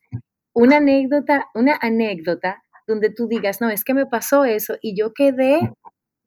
[0.52, 5.12] una anécdota, una anécdota donde tú digas, no, es que me pasó eso y yo
[5.14, 5.72] quedé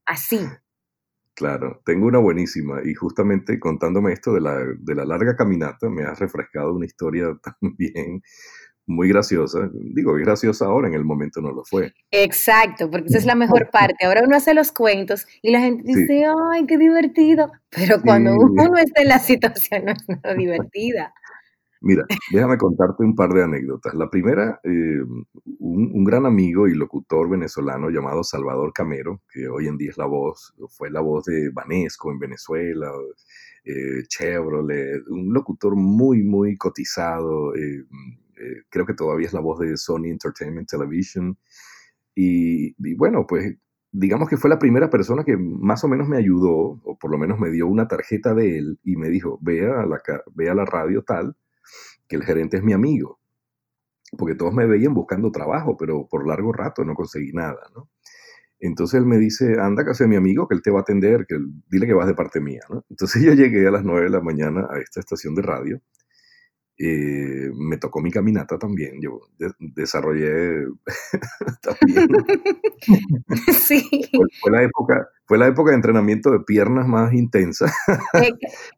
[0.05, 0.39] así.
[1.35, 6.03] Claro, tengo una buenísima y justamente contándome esto de la, de la larga caminata me
[6.03, 7.25] has refrescado una historia
[7.59, 8.21] también
[8.85, 9.69] muy graciosa.
[9.73, 11.93] Digo, es graciosa ahora, en el momento no lo fue.
[12.11, 14.05] Exacto, porque esa es la mejor parte.
[14.05, 18.77] Ahora uno hace los cuentos y la gente dice, ay, qué divertido, pero cuando uno
[18.77, 21.13] está en la situación no es nada divertida.
[21.85, 23.93] Mira, déjame contarte un par de anécdotas.
[23.93, 25.01] La primera, eh,
[25.59, 30.05] un, gran amigo y locutor venezolano llamado Salvador Camero, que hoy en día es la
[30.05, 32.89] voz, fue la voz de Banesco en Venezuela,
[33.65, 37.53] eh, Chevrolet, un locutor muy, muy cotizado.
[37.53, 37.83] Eh,
[38.69, 41.37] creo que todavía es la voz de Sony Entertainment Television.
[42.15, 43.55] Y, y, bueno, pues
[43.93, 47.17] digamos que fue la primera persona que más o menos me ayudó, o por lo
[47.17, 50.01] menos me dio una tarjeta de él y me dijo, ve a la,
[50.33, 51.37] ve a la radio tal
[52.07, 53.19] que el gerente es mi amigo,
[54.17, 57.89] porque todos me veían buscando trabajo, pero por largo rato no conseguí nada, ¿no?
[58.59, 61.25] Entonces él me dice, anda que sea mi amigo, que él te va a atender,
[61.27, 61.37] que
[61.69, 62.83] dile que vas de parte mía, ¿no?
[62.89, 65.81] Entonces yo llegué a las 9 de la mañana a esta estación de radio
[66.77, 68.99] eh, me tocó mi caminata también.
[69.01, 69.21] Yo
[69.59, 70.65] desarrollé
[71.61, 72.07] también.
[73.63, 74.09] sí.
[74.41, 77.71] Fue, la época, fue la época de entrenamiento de piernas más intensa.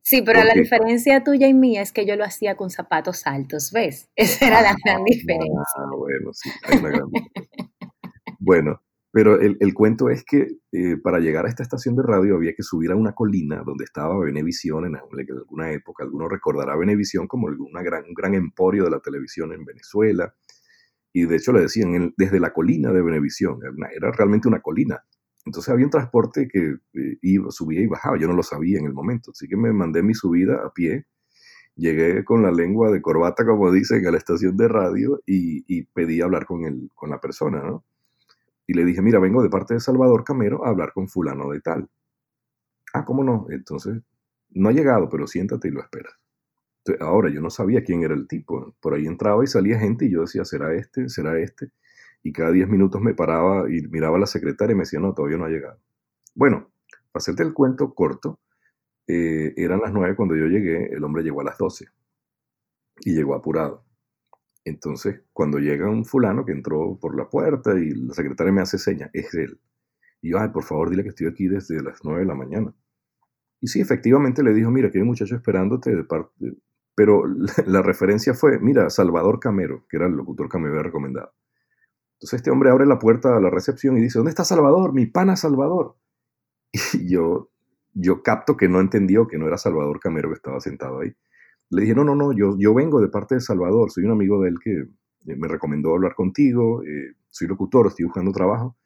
[0.02, 3.72] sí, pero la diferencia tuya y mía es que yo lo hacía con zapatos altos,
[3.72, 4.10] ¿ves?
[4.16, 5.64] Esa era la gran ah, diferencia.
[5.78, 7.10] Ah, bueno, sí, hay una gran
[8.40, 8.82] Bueno,
[9.16, 12.54] pero el, el cuento es que eh, para llegar a esta estación de radio había
[12.54, 16.04] que subir a una colina donde estaba Venevisión en alguna época.
[16.04, 20.36] Alguno recordará Venevisión como una gran, un gran emporio de la televisión en Venezuela.
[21.14, 23.60] Y de hecho le decían desde la colina de Venevisión.
[23.96, 25.02] Era, realmente una colina.
[25.46, 28.20] Entonces había un transporte que eh, iba, subía y bajaba.
[28.20, 29.32] Yo no lo sabía en el momento.
[29.32, 31.06] Así que me mandé mi subida a pie.
[31.78, 36.20] Llegué con la lengua de corbata, como dicen, a la estación de radio y, pedí
[36.20, 37.86] hablar con, el, con la persona, ¿no?
[38.68, 41.62] Y le dije, mira, vengo de parte de Salvador Camero a hablar con fulano de
[41.62, 41.90] tal.
[42.94, 43.48] Ah, ¿cómo no?
[43.50, 44.02] Entonces,
[44.52, 46.14] no ha llegado, pero siéntate y lo esperas.
[47.00, 48.76] ahora, yo no sabía quién era el tipo.
[48.80, 51.10] Por ahí entraba y salía gente y yo decía, ¿será este?
[51.10, 51.72] ¿Será este?
[52.24, 55.14] Y cada 10 minutos me paraba y miraba a la secretaria y me decía, no,
[55.14, 55.80] todavía no ha llegado.
[56.34, 56.72] Bueno,
[57.12, 58.40] para hacerte el cuento corto,
[59.08, 61.86] eh, eran las 9 cuando yo llegué, el hombre llegó a las 12
[63.02, 63.84] y llegó apurado.
[64.66, 68.80] Entonces, cuando llega un fulano que entró por la puerta y la secretaria me hace
[68.80, 69.60] seña, es él.
[70.22, 72.74] Y yo, ay, por favor, dile que estoy aquí desde las 9 de la mañana.
[73.62, 76.34] Y sí, efectivamente le dijo, mira, que hay un muchacho esperándote de parte...
[76.96, 77.24] Pero
[77.68, 81.32] la, referencia fue, mira, Salvador Camero, que era el locutor que me había recomendado.
[82.16, 84.94] Entonces este hombre abre la puerta a la recepción y dice, ¿dónde está Salvador?
[84.94, 85.96] Mi pana Salvador.
[86.94, 87.52] Y yo,
[87.94, 91.16] yo capto que no entendió que no era Salvador Camero que estaba sentado ahí.
[91.70, 94.42] Le dije, no, no, no, yo, yo vengo de parte de Salvador, soy un amigo
[94.42, 98.78] de él que eh, me recomendó hablar contigo, eh, soy locutor, estoy buscando trabajo.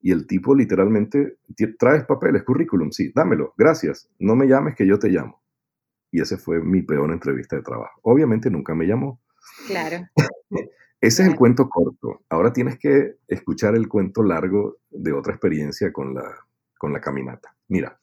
[0.00, 1.38] Y el tipo literalmente,
[1.78, 5.42] traes papeles, currículum, sí, dámelo, gracias, no me llames que yo te llamo.
[6.10, 8.00] Y ese fue mi peor entrevista de trabajo.
[8.02, 9.20] Obviamente nunca me llamó.
[9.66, 10.06] Claro.
[11.00, 12.22] Ese es el cuento corto.
[12.30, 16.34] Ahora tienes que escuchar el cuento largo de otra experiencia con la,
[16.78, 17.54] con la caminata.
[17.68, 18.00] Mira,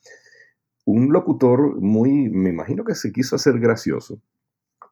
[0.86, 4.22] un locutor muy, me imagino que se quiso hacer gracioso,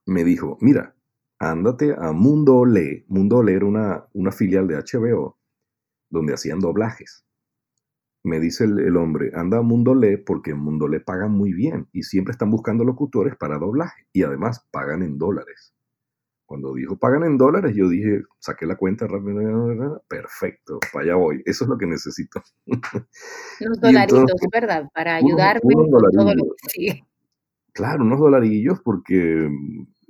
[0.06, 0.96] me dijo, mira,
[1.40, 3.06] ándate a Mundo Olé.
[3.08, 5.38] Mundo Olé era una, una filial de HBO
[6.10, 7.26] donde hacían doblajes.
[8.24, 11.88] Me dice el, hombre, anda a Mundo Olé porque en Mundo Olé pagan muy bien
[11.92, 15.74] y siempre están buscando locutores para doblaje y además pagan en dólares.
[16.52, 21.42] Cuando dijo pagan en dólares, yo dije, saqué la cuenta rápido, perfecto, para allá voy,
[21.46, 22.44] eso es lo que necesito.
[22.66, 24.90] Unos dolaritos, ¿verdad?
[24.94, 27.04] Para ayudarme todo lo que
[27.72, 29.50] Claro, unos dolarillos porque,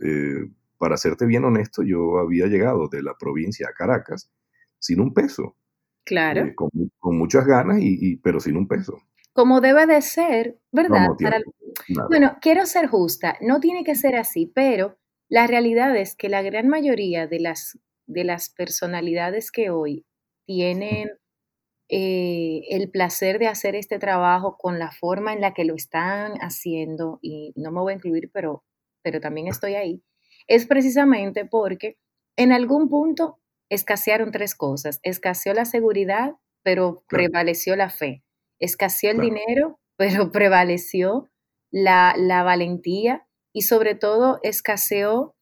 [0.04, 0.50] eh,
[0.80, 4.32] para serte bien honesto, yo había llegado de la provincia a Caracas
[4.80, 5.56] sin un peso.
[6.06, 6.42] Claro.
[6.42, 6.72] Eh, con,
[7.20, 8.98] muchas ganas, y, pero sin un peso.
[9.34, 11.10] Como debe de ser, ¿verdad?
[12.10, 14.98] bueno, quiero ser justa, no tiene que ser así, pero
[15.32, 20.06] la realidad es que la gran mayoría de las, de las personalidades que hoy
[20.46, 21.10] tienen
[21.88, 26.34] eh, el placer de hacer este trabajo con la forma en la que lo están
[26.42, 28.66] haciendo, y no me voy a incluir, pero,
[29.04, 30.04] pero también estoy ahí,
[30.48, 31.98] es precisamente porque
[32.36, 33.40] en algún punto
[33.70, 35.00] escasearon tres cosas.
[35.02, 38.22] Escaseó la seguridad, pero prevaleció la fe.
[38.60, 41.32] Escaseó el dinero, pero prevaleció
[41.72, 45.36] la, la valentía y sobre todo escaseó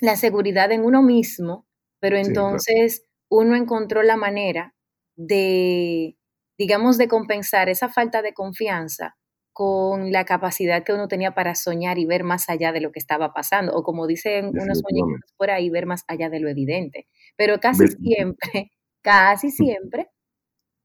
[0.00, 1.66] la seguridad en uno mismo,
[2.00, 4.74] pero entonces uno encontró la manera
[5.16, 6.16] de,
[6.58, 9.16] digamos, de compensar esa falta de confianza
[9.52, 12.98] con la capacidad que uno tenía para soñar y ver más allá de lo que
[12.98, 17.06] estaba pasando, o como dicen unos muñequitos por ahí, ver más allá de lo evidente.
[17.36, 18.36] Pero casi siempre,
[19.02, 20.10] casi siempre,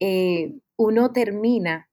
[0.00, 1.90] eh, uno termina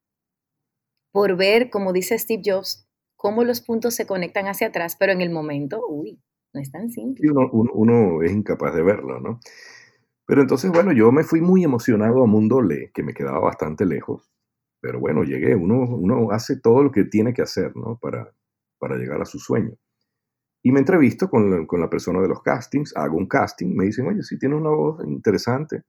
[1.11, 2.87] por ver, como dice Steve Jobs,
[3.19, 6.21] cómo los puntos se conectan hacia atrás, pero en el momento, uy,
[6.53, 7.29] no es tan simple.
[7.51, 9.41] uno, es incapaz de verlo, ¿no?
[10.25, 13.85] Pero entonces, bueno, yo me fui muy emocionado a Mundo Le, que me quedaba bastante
[13.85, 14.31] lejos.
[14.79, 15.53] Pero bueno, llegué.
[15.53, 17.97] Uno, uno hace todo lo que tiene que hacer, ¿no?
[17.97, 18.33] Para,
[18.79, 19.73] para llegar a su sueño.
[20.63, 23.85] Y me entrevisto con la, con la persona de los castings, hago un casting, me
[23.85, 25.83] dicen, oye, si tienes una voz interesante,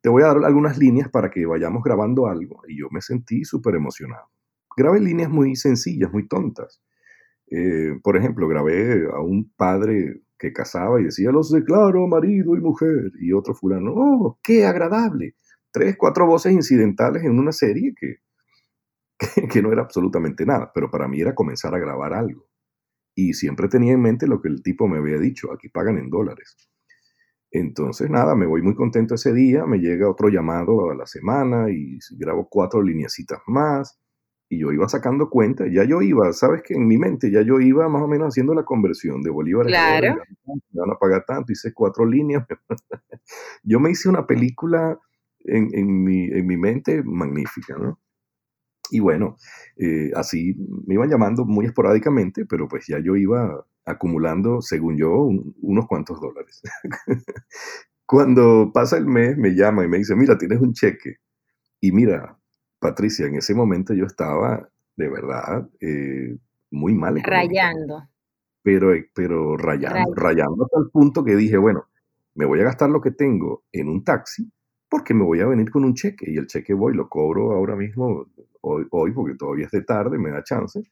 [0.00, 2.62] te voy a dar algunas líneas para que vayamos grabando algo.
[2.66, 4.33] Y yo me sentí súper emocionado.
[4.76, 6.82] Grabé líneas muy sencillas, muy tontas.
[7.50, 12.60] Eh, por ejemplo, grabé a un padre que casaba y decía, los declaro marido y
[12.60, 13.12] mujer.
[13.20, 15.36] Y otro fulano, oh, qué agradable.
[15.70, 21.08] Tres, cuatro voces incidentales en una serie que, que, no era absolutamente nada, pero para
[21.08, 22.48] mí era comenzar a grabar algo.
[23.14, 26.10] Y siempre tenía en mente lo que el tipo me había dicho, aquí pagan en
[26.10, 26.56] dólares.
[27.52, 31.70] Entonces, nada, me voy muy contento ese día, me llega otro llamado a la semana
[31.70, 34.00] y grabo cuatro lineecitas más
[34.48, 37.60] y yo iba sacando cuenta, ya yo iba, sabes que en mi mente ya yo
[37.60, 40.16] iba más o menos haciendo la conversión de Bolívar claro.
[40.46, 42.46] me van a pagar tanto, hice cuatro líneas.
[43.62, 44.98] yo me hice una película
[45.40, 47.98] en, en, mi, en mi mente magnífica, ¿no?
[48.90, 49.36] Y bueno,
[49.76, 50.54] eh, así
[50.86, 55.30] me iban llamando muy esporádicamente, pero pues ya yo iba acumulando, según yo,
[55.60, 56.62] unos cuantos dólares.
[58.06, 61.16] Cuando pasa el mes, me llama y me dice, mira, tienes un cheque.
[61.80, 62.38] Y mira,
[62.84, 66.36] Patricia, en ese momento yo estaba de verdad eh,
[66.70, 67.18] muy mal.
[67.22, 68.10] Rayando.
[68.62, 71.86] Pero, eh, pero rayando, rayando hasta el punto que dije, bueno,
[72.34, 74.52] me voy a gastar lo que tengo en un taxi
[74.86, 77.74] porque me voy a venir con un cheque y el cheque voy, lo cobro ahora
[77.74, 78.26] mismo,
[78.60, 80.82] hoy, hoy porque todavía es de tarde, me da chance,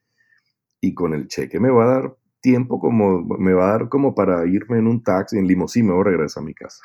[0.80, 4.14] y con el cheque me va a dar tiempo como, me va a dar como
[4.14, 6.82] para irme en un taxi, en limosín, me voy a regresar a mi casa.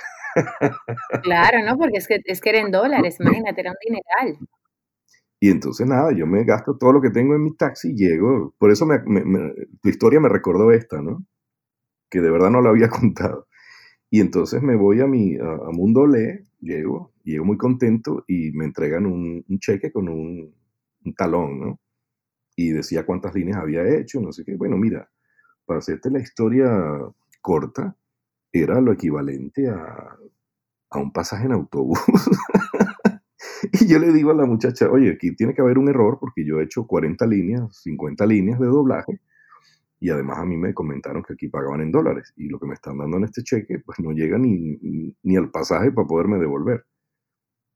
[1.24, 1.78] Claro, ¿no?
[1.78, 4.48] Porque es que, es que era en dólares, imagínate, era un dineral.
[5.40, 8.56] Y entonces nada, yo me gasto todo lo que tengo en mi taxi y llego.
[8.58, 9.00] Por eso me,
[9.82, 11.26] tu historia me recordó esta, ¿no?
[12.10, 13.48] Que de verdad no la había contado.
[14.10, 18.66] Y entonces me voy a mi a, Mundo Le, llego, llego muy contento y me
[18.66, 20.56] entregan un, cheque con un,
[21.06, 21.80] un, talón, ¿no?
[22.56, 24.56] Y decía cuántas líneas había hecho, no sé qué.
[24.56, 25.10] Bueno, mira,
[25.66, 26.70] para hacerte la historia
[27.42, 27.96] corta,
[28.52, 30.18] era lo equivalente a,
[30.90, 32.00] a un pasaje en autobús.
[33.82, 36.46] Y yo le digo a la muchacha, oye, aquí tiene que haber un error porque
[36.46, 39.20] yo he hecho 40 líneas, 50 líneas de doblaje
[40.00, 42.76] y además a mí me comentaron que aquí pagaban en dólares y lo que me
[42.76, 44.78] están dando en este cheque pues no llega ni,
[45.24, 46.86] ni al pasaje para poderme devolver.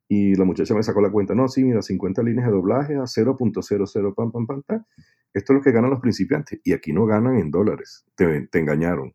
[0.08, 3.04] Y la muchacha me sacó la cuenta, no, sí, mira, 50 líneas de doblaje a
[3.04, 4.84] 0.00 pam, pam, pam.
[5.34, 8.60] Esto es lo que ganan los principiantes y aquí no ganan en dólares, te, te
[8.60, 9.14] engañaron.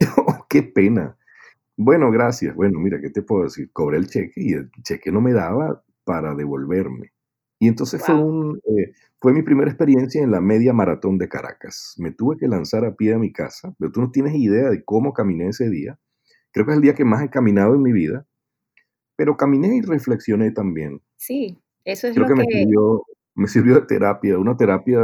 [0.48, 1.16] ¡Qué pena!
[1.76, 2.54] Bueno, gracias.
[2.54, 3.70] Bueno, mira, ¿qué te puedo decir?
[3.72, 7.12] Cobré el cheque y el cheque no me daba para devolverme.
[7.58, 11.94] Y entonces fue, un, eh, fue mi primera experiencia en la media maratón de Caracas.
[11.96, 14.82] Me tuve que lanzar a pie a mi casa, pero tú no tienes idea de
[14.84, 15.98] cómo caminé ese día.
[16.50, 18.26] Creo que es el día que más he caminado en mi vida,
[19.14, 21.00] pero caminé y reflexioné también.
[21.16, 23.04] Sí, eso es lo que, Me, sirvió,
[23.36, 25.00] me sirvió de terapia, una terapia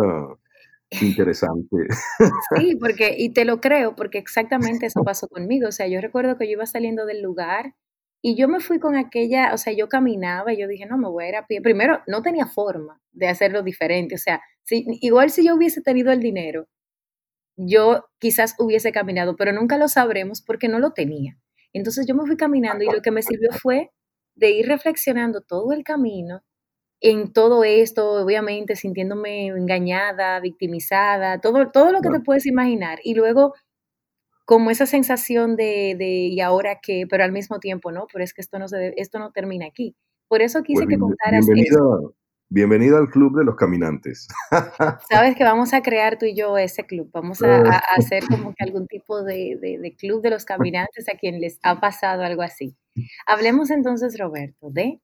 [0.90, 1.76] interesante.
[2.56, 5.68] Sí, porque, y te lo creo, porque exactamente eso pasó conmigo.
[5.68, 7.74] O sea, yo recuerdo que yo iba saliendo del lugar
[8.22, 11.08] y yo me fui con aquella, o sea, yo caminaba y yo dije, no, me
[11.08, 11.60] voy a ir a pie.
[11.60, 14.14] Primero, no tenía forma de hacerlo diferente.
[14.14, 16.66] O sea, igual si yo hubiese tenido el dinero,
[17.56, 21.38] yo quizás hubiese caminado, pero nunca lo sabremos porque no lo tenía.
[21.72, 23.90] Entonces yo me fui caminando y lo que me sirvió fue
[24.34, 26.42] de ir reflexionando todo el camino
[27.00, 32.98] en todo esto, obviamente sintiéndome engañada, victimizada, todo, todo lo que te puedes imaginar.
[33.04, 33.54] Y luego,
[34.44, 37.06] como esa sensación de, de, ¿y ahora qué?
[37.08, 39.96] Pero al mismo tiempo, no, pero es que esto no, se esto no termina aquí.
[40.28, 41.80] Por eso quise pues que contaras bienvenida,
[42.50, 44.26] Bienvenida al Club de los Caminantes.
[45.10, 47.10] Sabes que vamos a crear tú y yo ese club.
[47.12, 51.06] Vamos a, a hacer como que algún tipo de, de, de Club de los Caminantes
[51.12, 52.74] a quien les ha pasado algo así.
[53.26, 54.98] Hablemos entonces, Roberto, de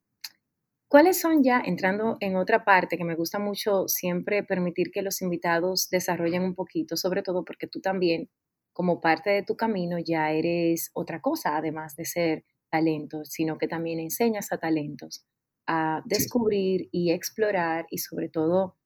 [0.94, 5.22] ¿Cuáles son ya, entrando en otra parte que me gusta mucho siempre permitir que los
[5.22, 8.30] invitados desarrollen un poquito, sobre todo porque tú también,
[8.72, 13.66] como parte de tu camino, ya eres otra cosa, además de ser talento, sino que
[13.66, 15.26] también enseñas a talentos
[15.66, 18.76] a descubrir y explorar y sobre todo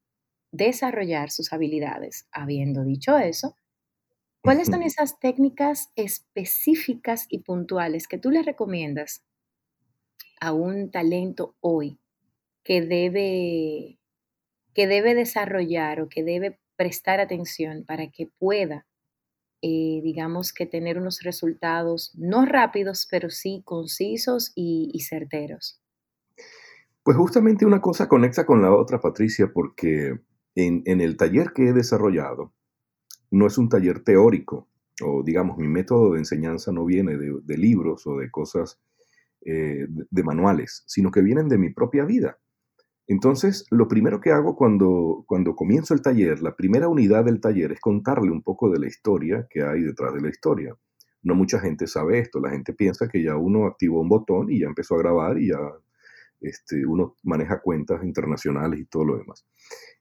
[0.51, 2.27] desarrollar sus habilidades.
[2.33, 3.55] Habiendo dicho eso,
[4.41, 9.27] ¿cuáles son esas técnicas específicas y puntuales que tú les recomiendas
[10.41, 11.99] a un talento hoy
[12.69, 13.99] que debe,
[14.75, 18.87] que debe desarrollar o que debe prestar atención para que pueda,
[19.63, 25.81] eh, digamos que tener unos resultados no rápidos, pero sí concisos y, certeros?
[27.03, 30.21] Pues justamente una cosa conecta con la otra, Patricia, porque
[30.55, 32.53] en, el taller que he desarrollado
[33.31, 34.69] no es un taller teórico,
[35.03, 38.79] o digamos, mi método de enseñanza no viene de, libros o de cosas,
[39.41, 42.37] eh, de, manuales, sino que vienen de mi propia vida.
[43.09, 47.73] Entonces, lo primero que hago cuando, cuando comienzo el taller, la primera unidad del taller
[47.73, 50.77] es contarle un poco de la historia que hay detrás de la historia.
[51.23, 54.61] No mucha gente sabe esto, la gente piensa que ya uno activó un botón y
[54.61, 55.59] ya empezó a grabar y ya
[56.43, 59.47] este, uno maneja cuentas internacionales y todo lo demás.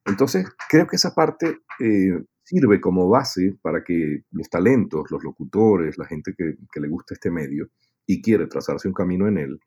[0.05, 5.97] Entonces, creo que esa parte eh, sirve como base para que los talentos, los locutores,
[5.97, 7.69] la gente que, que le gusta este medio
[8.05, 9.59] y quiere trazarse un camino en él,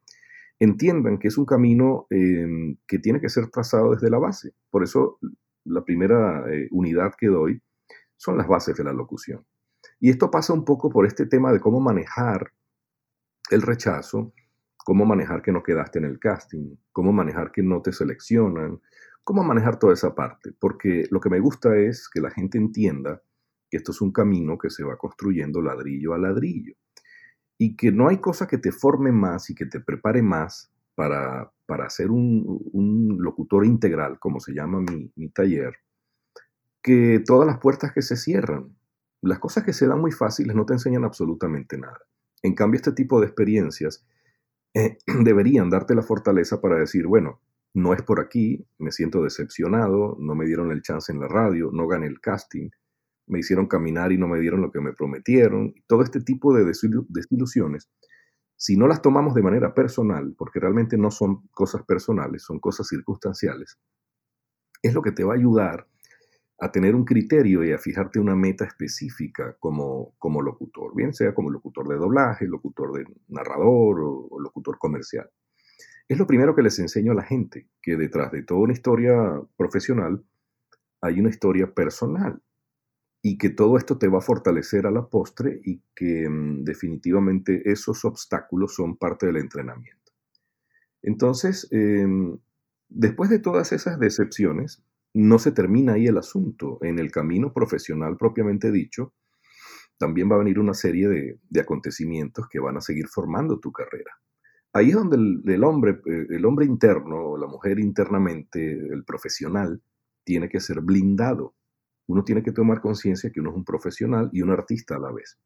[0.61, 4.53] entiendan que es un camino em, que tiene que ser trazado desde la base.
[4.71, 5.19] Por eso
[5.65, 7.61] la primera eh, unidad que doy
[8.17, 9.45] son las bases de la locución.
[9.99, 12.53] Y esto pasa un poco por este tema de cómo manejar
[13.51, 14.35] el rechazo,
[14.77, 18.81] cómo manejar que no quedaste en el casting, cómo manejar que no te seleccionan,
[19.25, 20.53] cómo manejar toda esa parte.
[20.59, 23.23] Porque lo que me gusta es que la gente entienda
[23.71, 26.75] que esto es un camino que se va construyendo ladrillo a ladrillo
[27.63, 31.53] y que no hay cosa que te forme más y que te prepare más para,
[31.67, 35.75] para ser un, locutor integral, como se llama mi, taller,
[36.83, 38.75] que todas las puertas que se cierran.
[39.21, 42.01] Las cosas que se dan muy fáciles no te enseñan absolutamente nada.
[42.43, 44.07] En cambio, este tipo de experiencias
[44.73, 47.43] eh, deberían darte la fortaleza para decir, bueno,
[47.75, 51.69] no es por aquí, me siento decepcionado, no me dieron el chance en la radio,
[51.75, 52.71] no gané el casting,
[53.31, 56.64] me hicieron caminar y no me dieron lo que me prometieron, todo este tipo de
[56.64, 57.89] desilusiones,
[58.57, 62.89] si no las tomamos de manera personal, porque realmente no son cosas personales, son cosas
[62.89, 63.78] circunstanciales,
[64.83, 65.87] es lo que te va a ayudar
[66.59, 71.35] a tener un criterio y a fijarte una meta específica como, como locutor, bien sea
[71.35, 75.31] como locutor de doblaje, locutor de narrador o, o locutor comercial.
[76.07, 79.41] Es lo primero que les enseño a la gente, que detrás de toda una historia
[79.57, 80.22] profesional
[81.01, 82.43] hay una historia personal
[83.23, 87.71] y que todo esto te va a fortalecer a la postre y que mm, definitivamente
[87.71, 90.12] esos obstáculos son parte del entrenamiento.
[91.03, 92.39] Entonces, em,
[92.89, 96.79] después de todas esas decepciones, no se termina ahí el asunto.
[96.83, 99.12] En el camino profesional propiamente dicho,
[99.99, 104.12] también va a venir una serie de, acontecimientos que van a seguir formando tu carrera.
[104.73, 105.16] Ahí es donde
[105.53, 109.83] el, hombre, eh, el hombre interno, la mujer internamente, el profesional,
[110.25, 111.55] tiene que ser blindado
[112.11, 115.13] uno tiene que tomar conciencia que uno es un profesional y un artista a la
[115.13, 115.39] vez.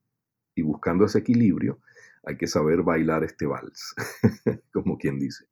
[0.54, 1.78] Y buscando ese equilibrio,
[2.24, 3.94] hay que saber bailar este vals,
[4.72, 5.44] como quien dice.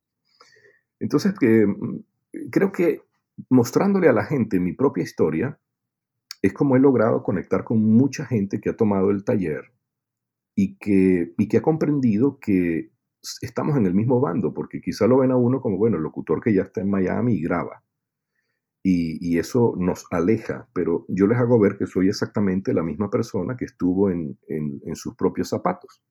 [1.01, 2.05] Entonces, que, mm,
[2.51, 3.03] creo que
[3.51, 5.59] mostrándole a la gente mi propia historia,
[6.41, 9.71] es como he logrado conectar con mucha gente que ha tomado el taller
[10.55, 12.91] y que, y que ha comprendido que
[13.43, 16.41] estamos en el mismo bando, porque quizá lo ven a uno como, bueno, el locutor
[16.43, 17.83] que ya está en Miami y graba
[18.83, 23.57] y, eso nos aleja, pero yo les hago ver que soy exactamente la misma persona
[23.57, 24.37] que estuvo en,
[24.95, 26.03] sus propios zapatos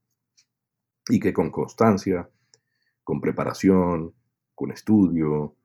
[1.09, 2.29] y que con constancia,
[3.03, 4.13] con preparación,
[4.55, 5.55] con estudio,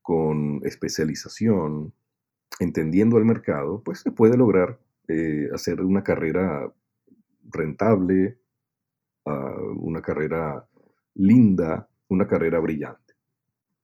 [0.00, 1.92] con especialización,
[2.60, 6.72] entendiendo el mercado, pues se puede lograr eh, hacer una carrera
[7.50, 8.38] rentable,
[9.26, 10.66] ah, una carrera
[11.14, 13.14] linda, una carrera brillante.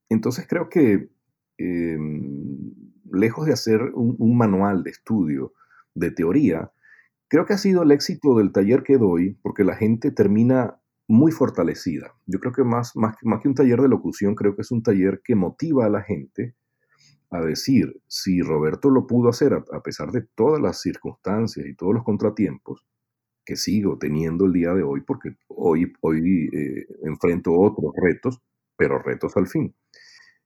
[0.08, 1.10] Entonces creo que
[1.62, 2.39] Em,
[3.12, 5.52] lejos de hacer un, manual de estudio,
[5.94, 6.70] de teoría,
[7.28, 11.32] creo que ha sido el éxito del taller que doy porque la gente termina muy
[11.32, 12.14] fortalecida.
[12.26, 15.20] Yo creo que más, más, que un taller de locución, creo que es un taller
[15.24, 16.54] que motiva a la gente
[17.30, 21.94] a decir, si Roberto lo pudo hacer a, pesar de todas las circunstancias y todos
[21.94, 22.84] los contratiempos
[23.44, 28.40] que sigo teniendo el día de hoy, porque hoy, hoy eh, enfrento otros retos,
[28.76, 29.74] pero retos al fin.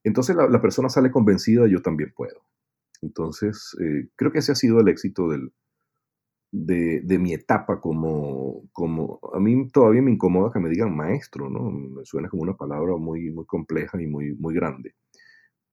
[0.05, 2.45] Entonces la, persona sale convencida, yo también puedo.
[3.05, 5.53] Entonces, eh, creo que ese ha sido el éxito del,
[6.51, 9.21] de, mi etapa como, como...
[9.35, 11.71] A mí todavía me incomoda que me digan maestro, ¿no?
[11.71, 14.95] Me suena como una palabra muy, muy compleja y muy, muy grande.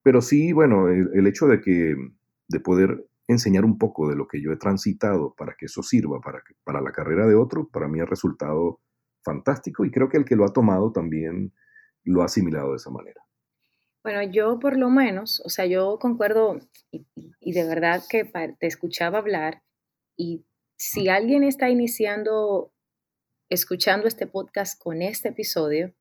[0.04, 1.96] Pero sí, bueno, el, hecho de que
[2.48, 6.20] de poder enseñar un poco de lo que yo he transitado para que eso sirva
[6.20, 8.80] para, para la carrera de otro, para mí ha resultado
[9.24, 11.54] fantástico y creo que el que lo ha tomado también
[12.04, 13.22] lo ha asimilado de esa manera.
[14.04, 16.60] Bueno, yo por lo menos, o sea, yo concuerdo
[16.92, 17.06] y,
[17.54, 18.26] de verdad que
[18.60, 19.62] te escuchaba hablar
[20.18, 20.44] y
[20.76, 22.74] si alguien está iniciando,
[23.50, 25.94] escuchando este podcast con este episodio,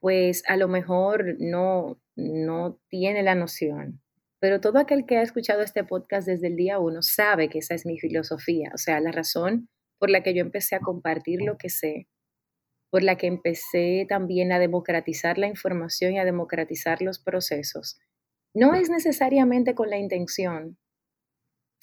[0.00, 4.00] pues a lo mejor no, no tiene la noción.
[4.40, 7.74] Pero todo aquel que ha escuchado este podcast desde el día uno sabe que esa
[7.74, 8.70] es mi filosofía.
[8.72, 9.68] O sea, la razón
[9.98, 12.08] por la que yo empecé a compartir lo que sé
[12.90, 18.00] por la que empecé también a democratizar la información y a democratizar los procesos,
[18.54, 20.78] no es necesariamente con la intención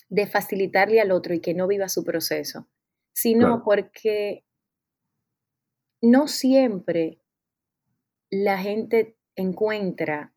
[0.10, 2.68] de facilitarle al otro y que no viva su proceso,
[3.14, 4.46] sino porque
[6.02, 7.20] no siempre
[8.30, 10.34] la gente encuentra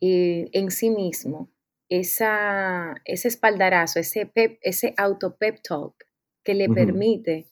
[0.00, 1.50] eh, en sí mismo
[1.88, 4.30] esa, ese espaldarazo, ese,
[4.60, 5.94] ese auto pep talk
[6.44, 7.46] que le permite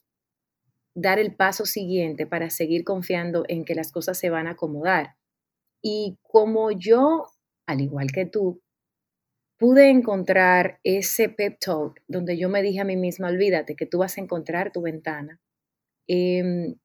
[0.95, 5.15] dar el paso siguiente para seguir confiando en que las cosas se van a acomodar.
[5.81, 7.27] Y como yo,
[7.67, 8.61] al igual que tú,
[9.57, 13.99] pude encontrar ese pep talk donde yo me dije a mí misma, olvídate que tú
[13.99, 15.39] vas a encontrar tu ventana,
[16.07, 16.75] em,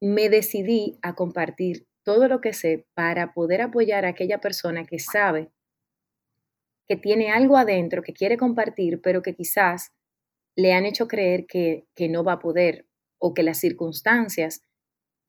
[0.00, 4.98] me decidí a compartir todo lo que sé para poder apoyar a aquella persona que
[4.98, 5.50] sabe
[6.88, 9.92] que tiene algo adentro que quiere compartir, pero que quizás
[10.56, 12.87] le han hecho creer que, que no va a poder
[13.18, 14.62] o que las circunstancias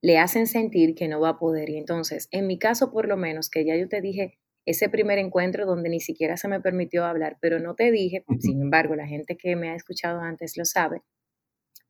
[0.02, 1.70] le hacen sentir que no va a poder.
[1.70, 5.18] Y entonces, en mi caso por lo menos, que ya yo te dije ese primer
[5.18, 9.08] encuentro donde ni siquiera se me permitió hablar, pero no te dije, sin embargo, la
[9.08, 11.02] gente que me ha escuchado antes lo sabe,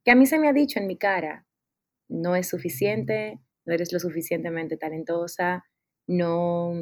[0.04, 1.46] que a mí se me ha dicho en mi cara,
[2.08, 5.64] no es suficiente, no eres lo suficientemente talentosa,
[6.06, 6.72] no,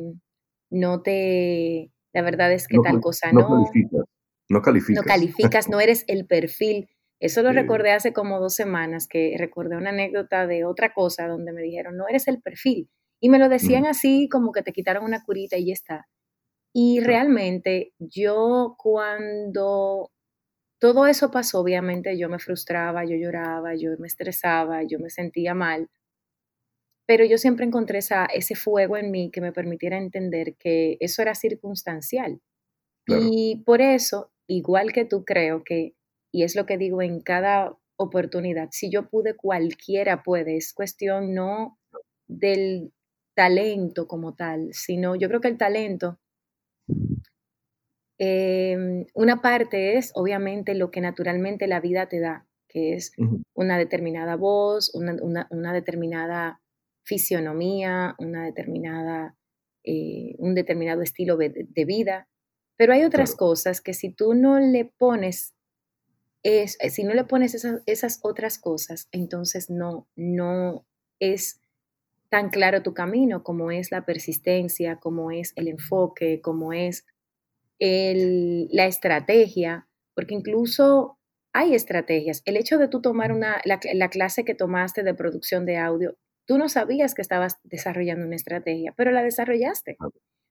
[0.70, 3.40] no te, la verdad es que tal cosa no.
[3.40, 4.04] No calificas.
[4.48, 5.04] No calificas.
[5.04, 6.88] No calificas, no eres el perfil.
[7.20, 11.52] Eso lo recordé hace como dos semanas, que recordé una anécdota de otra cosa donde
[11.52, 12.88] me dijeron, no eres el perfil.
[13.20, 16.08] Y me lo decían así como que te quitaron una curita y ya está.
[16.72, 20.12] Y realmente yo cuando
[20.78, 25.54] todo eso pasó, obviamente yo me frustraba, yo lloraba, yo me estresaba, yo me sentía
[25.54, 25.88] mal,
[27.08, 31.22] pero yo siempre encontré esa, ese fuego en mí que me permitiera entender que eso
[31.22, 32.40] era circunstancial.
[33.06, 35.94] Y por eso, igual que tú creo que,
[36.32, 41.34] y es lo que digo en cada oportunidad, si yo pude, cualquiera puede, es cuestión
[41.34, 41.78] no
[42.26, 42.92] del
[43.34, 46.18] talento como tal, sino yo creo que el talento,
[48.18, 53.12] em, una parte es obviamente lo que naturalmente la vida te da, que es
[53.54, 56.60] una determinada voz, una, determinada
[57.04, 59.36] fisionomía, una determinada,
[59.84, 62.28] eh, un determinado estilo de, vida.
[62.76, 65.54] Pero hay otras cosas que si tú no le pones,
[66.42, 70.86] es, si no le pones esas, esas otras cosas, entonces no, no
[71.20, 71.60] es
[72.30, 77.06] tan claro tu camino como es la persistencia, como es el enfoque, como es
[77.80, 81.18] la estrategia, porque incluso
[81.52, 82.42] hay estrategias.
[82.44, 86.16] El hecho de tú tomar una, la, clase que tomaste de producción de audio,
[86.46, 89.96] tú no sabías que estabas desarrollando una estrategia, pero la desarrollaste.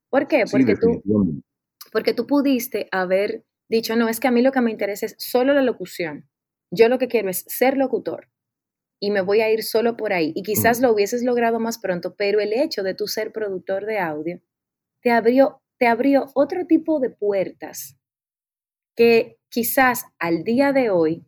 [0.10, 0.46] ¿Por qué?
[0.50, 1.42] Porque, tú,
[1.92, 5.15] porque tú pudiste haber dicho, no, es que a mí lo que me interesa es
[5.18, 6.30] solo la locución.
[6.72, 8.30] Yo lo que quiero es ser locutor
[8.99, 10.32] y me voy a ir solo por ahí.
[10.36, 13.99] Y quizás lo hubieses logrado más pronto, pero el hecho de tú ser productor de
[13.99, 14.41] audio
[15.01, 17.97] te abrió, te abrió otro tipo de puertas
[18.95, 21.26] que quizás al día de hoy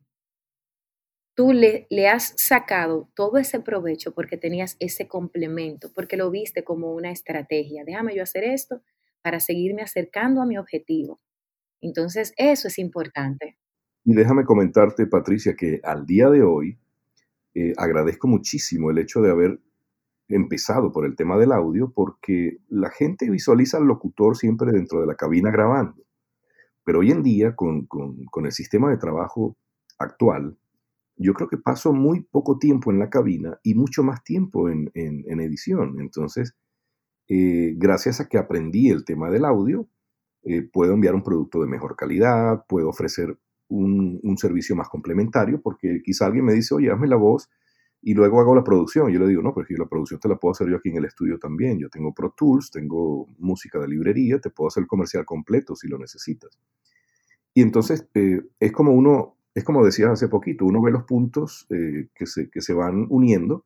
[1.36, 6.64] tú le, le has sacado todo ese provecho porque tenías ese complemento, porque lo viste
[6.64, 7.84] como una estrategia.
[7.86, 8.82] Déjame yo hacer esto
[9.22, 11.22] para seguirme acercando a mi objetivo.
[11.82, 13.58] Entonces, eso es importante.
[14.06, 16.78] Y déjame comentarte, Patricia, que al día de hoy,
[17.54, 19.60] eh, agradezco muchísimo el hecho de haber
[20.30, 25.08] empezado por el tema del audio, porque la gente visualiza al locutor siempre dentro de
[25.08, 26.04] la cabina grabando.
[26.84, 27.88] Pero hoy en día, con,
[28.44, 29.58] el sistema de trabajo
[29.98, 30.58] actual,
[31.18, 34.90] yo creo que paso muy poco tiempo en la cabina y mucho más tiempo en,
[34.96, 36.00] edición.
[36.00, 36.56] Entonces,
[37.28, 39.88] eh, gracias a que aprendí el tema del audio,
[40.44, 43.38] eh, puedo enviar un producto de mejor calidad, puedo ofrecer
[43.70, 47.50] un, servicio más complementario, porque quizá alguien me dice, oye, hazme la voz
[48.02, 49.12] y luego hago la producción.
[49.12, 51.06] Yo le digo, no, pero la producción te la puedo hacer yo aquí en el
[51.06, 51.78] estudio también.
[51.78, 55.88] Yo tengo Pro Tools, tengo música de librería, te puedo hacer el comercial completo si
[55.88, 56.58] lo necesitas.
[57.54, 61.68] Y entonces eh, es como uno, es como decías hace poquito, uno ve los puntos
[61.70, 63.66] eh, que, se, que se van uniendo,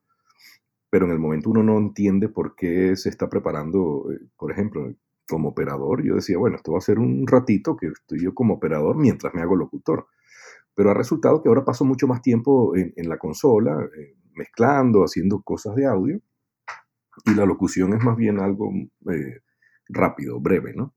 [0.90, 4.94] pero en el momento uno no entiende por qué se está preparando, eh, por ejemplo,
[5.28, 8.56] como operador, yo decía, bueno, esto va a ser un ratito que estoy yo como
[8.56, 10.08] operador mientras me hago locutor.
[10.76, 15.42] Pero ha resultado que ahora paso mucho más tiempo en, la consola, eh, mezclando, haciendo
[15.42, 16.20] cosas de audio,
[17.26, 18.72] y la locución es más bien algo
[19.12, 19.42] eh,
[19.88, 20.96] rápido, breve, ¿no?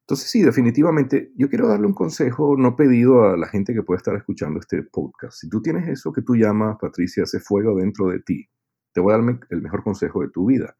[0.00, 3.98] Entonces sí, definitivamente, yo quiero darle un consejo no pedido a la gente que puede
[3.98, 5.38] estar escuchando este podcast.
[5.38, 8.48] Si tú tienes eso que tú llamas, Patricia, ese fuego dentro de ti,
[8.92, 10.76] te voy a dar el mejor consejo de tu vida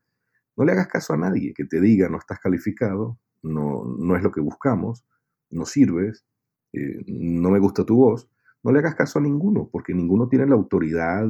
[0.58, 4.22] no le hagas caso a nadie que te diga no estás calificado, no, no es
[4.24, 5.06] lo que buscamos,
[5.50, 6.26] no sirves,
[6.72, 8.28] eh, no me gusta tu voz.
[8.64, 11.28] No le hagas caso a ninguno, porque ninguno tiene la autoridad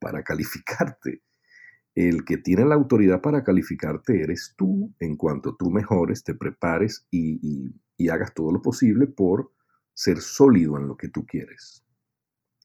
[0.00, 1.22] para calificarte.
[1.94, 7.06] El que tiene la autoridad para calificarte eres tú en cuanto tú mejores, te prepares
[7.12, 9.52] y, y hagas todo lo posible por
[9.92, 11.84] ser sólido en lo que tú quieres.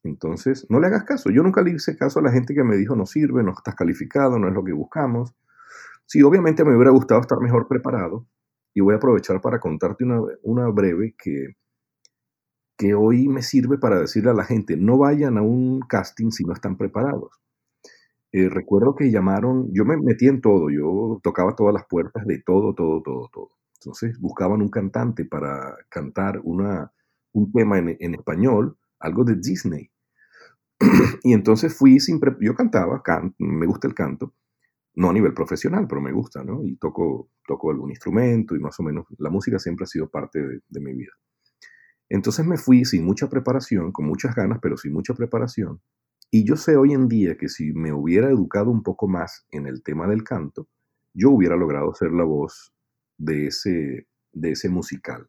[0.03, 1.30] Entonces, no le hagas caso.
[1.30, 3.76] Yo nunca le hice caso a la gente que me dijo no sirve, no estás
[3.76, 5.36] calificado, no es lo que buscamos.
[6.10, 8.26] Sí, obviamente me hubiera gustado estar mejor preparado
[8.74, 10.03] y voy a aprovechar para contarte
[10.41, 11.49] una, breve que,
[12.76, 16.45] que hoy me sirve para decirle a la gente, no vayan a un casting si
[16.45, 17.39] no están preparados.
[18.32, 22.41] Eh, recuerdo que llamaron, yo me metí en todo, yo tocaba todas las puertas de
[22.43, 23.49] todo, todo, todo, todo.
[23.80, 26.91] Entonces buscaban un cantante para cantar una,
[27.34, 29.91] un tema en, español algo de Disney.
[31.22, 32.20] y entonces fui sin...
[32.41, 33.03] yo cantaba,
[33.38, 34.34] me gusta el canto,
[34.96, 36.64] no a nivel profesional, pero me gusta, ¿no?
[36.64, 40.40] Y toco, toco algún instrumento y más o menos la música siempre ha sido parte
[40.40, 41.12] de, mi vida.
[42.10, 45.82] Entonces me fui sin mucha preparación, con muchas ganas, pero sin mucha preparación.
[46.32, 49.68] Y yo sé hoy en día que si me hubiera educado un poco más en
[49.68, 50.68] el tema del canto,
[51.14, 52.74] yo hubiera logrado ser la voz
[53.18, 55.28] de ese, de ese musical.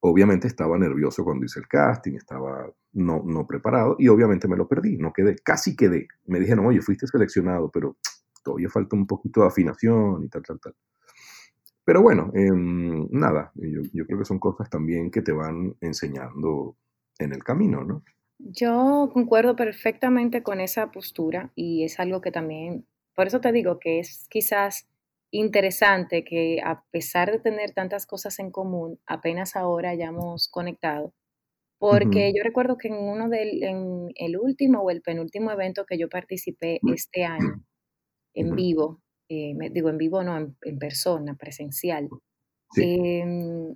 [0.00, 4.68] Obviamente estaba nervioso cuando hice el casting, estaba no, no preparado y obviamente me lo
[4.68, 6.06] perdí, no quedé, casi quedé.
[6.26, 7.96] Me dijeron, oye, fuiste seleccionado, pero
[8.42, 10.74] todavía falta un poquito de afinación y tal, tal, tal.
[11.84, 16.76] Pero bueno, em, nada, yo, yo, creo que son cosas también que te van enseñando
[17.18, 18.02] en el camino, ¿no?
[18.38, 23.78] Yo concuerdo perfectamente con esa postura y es algo que también, por eso te digo
[23.78, 24.86] que es quizás
[25.30, 31.12] interesante que a pesar de tener tantas cosas en común, apenas ahora hayamos conectado.
[31.78, 35.96] Porque yo recuerdo que en uno del, en el último o el penúltimo evento que
[35.96, 37.62] yo participé este año,
[38.40, 42.08] en vivo, eh, digo en vivo, no, en, persona, presencial,
[42.76, 43.74] em,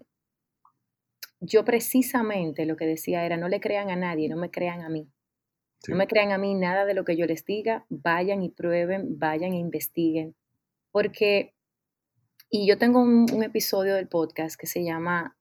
[1.40, 4.88] yo precisamente lo que decía era, no le crean a nadie, no me crean a
[4.88, 5.08] mí.
[5.88, 9.18] No me crean a mí nada de lo que yo les diga, vayan y prueben,
[9.18, 10.36] vayan e investiguen
[10.92, 11.54] porque,
[12.50, 15.36] y yo tengo un, episodio del podcast que se llama,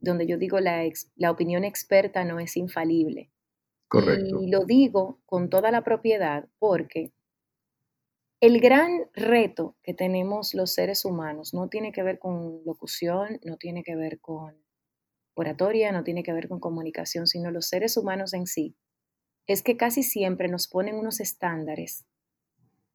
[0.00, 0.82] donde yo digo la,
[1.16, 3.30] la opinión experta no es infalible.
[3.88, 4.42] Correcto.
[4.42, 7.12] Y lo digo con toda la propiedad porque
[8.44, 13.56] el gran reto que tenemos los seres humanos no tiene que ver con locución, no
[13.56, 14.54] tiene que ver con
[15.32, 18.76] oratoria, no tiene que ver con comunicación, sino los seres humanos en sí,
[19.46, 22.04] es que casi siempre nos ponen unos estándares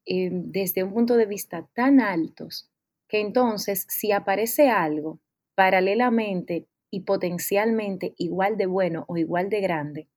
[0.06, 2.70] eh, desde un punto de vista tan altos
[3.08, 5.20] que entonces si aparece algo
[5.56, 10.10] paralelamente y potencialmente igual de bueno o igual de grande,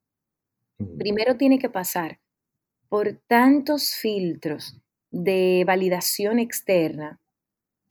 [0.98, 2.20] primero tiene que pasar
[2.90, 4.81] por tantos filtros
[5.12, 7.20] de validación externa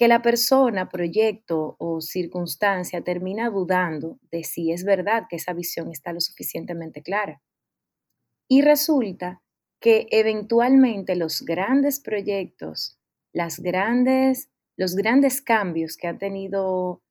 [0.02, 5.92] que la persona, proyecto o circunstancia termina dudando de si es verdad que esa visión
[5.92, 7.40] está lo suficientemente clara.
[8.50, 9.44] Y resulta
[9.80, 12.98] que eventualmente los grandes proyectos,
[13.32, 17.04] las grandes, los grandes cambios que ha tenido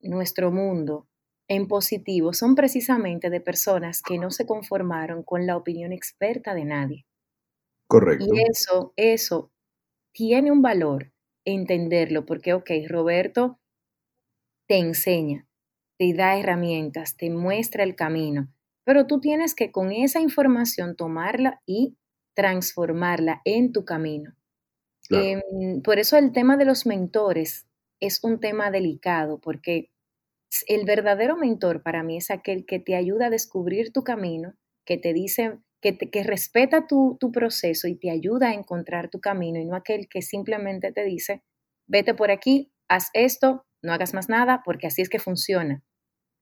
[0.00, 1.08] nuestro mundo
[1.48, 6.64] en positivo son precisamente de personas que no se conformaron con la opinión experta de
[6.64, 7.06] nadie.
[7.88, 8.24] Correcto.
[8.32, 9.50] Y eso, eso
[10.16, 11.12] tiene un valor
[11.44, 13.60] entenderlo, porque, ok, Roberto
[14.66, 15.46] te enseña,
[15.98, 18.48] te da herramientas, te muestra el camino,
[18.84, 21.98] pero tú tienes que con esa información tomarla y
[22.34, 24.34] transformarla en tu camino.
[25.10, 27.68] Em, por eso el tema de los mentores
[28.00, 29.90] es un tema delicado, porque
[30.66, 34.54] el verdadero mentor para mí es aquel que te ayuda a descubrir tu camino,
[34.86, 35.58] que te dice,
[35.94, 39.76] que, que respeta tu, tu proceso y te ayuda a encontrar tu camino, y no
[39.76, 41.42] aquel que simplemente te dice,
[41.86, 45.82] vete por aquí, haz esto, no hagas más nada, porque así es que funciona.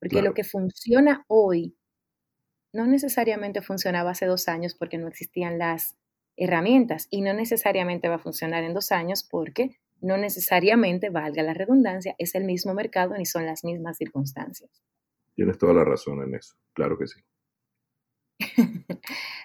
[0.00, 1.76] Porque lo que funciona hoy
[2.72, 5.96] no necesariamente funcionaba hace dos años porque no existían las
[6.36, 11.54] herramientas y no necesariamente va a funcionar en dos años porque no necesariamente, valga la
[11.54, 14.70] redundancia, es el mismo mercado ni son las mismas circunstancias.
[15.34, 17.20] Tienes toda la razón en eso, claro que sí.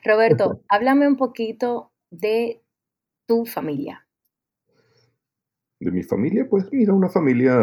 [0.06, 2.62] Roberto, háblame un poquito de
[3.26, 4.06] tu familia.
[5.80, 7.56] De mi familia, pues mira, una familia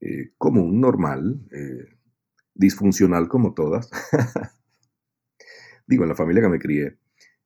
[0.00, 1.96] eh, común, normal, eh,
[2.54, 3.90] disfuncional como todas.
[5.86, 6.98] Digo, en la familia que me crié.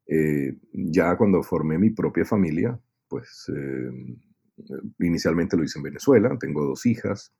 [0.07, 3.51] Eh, ya cuando formé mi propia familia, pues
[4.99, 7.33] inicialmente lo hice en Venezuela, tengo dos hijas.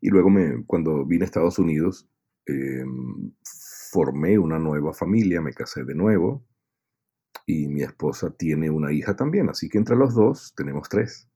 [0.00, 2.08] Y luego me, cuando vine a Estados Unidos,
[3.92, 6.42] formé una nueva familia, me casé de nuevo
[7.44, 11.28] y mi esposa tiene una hija también, así que entre los dos tenemos tres.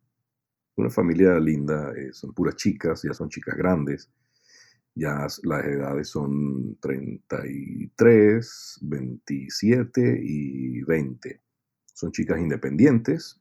[0.76, 4.10] Una familia linda, son puras chicas, ya son chicas grandes
[4.94, 11.42] Ya las edades son 33, 27 y 20.
[11.92, 13.38] Son chicas independientes,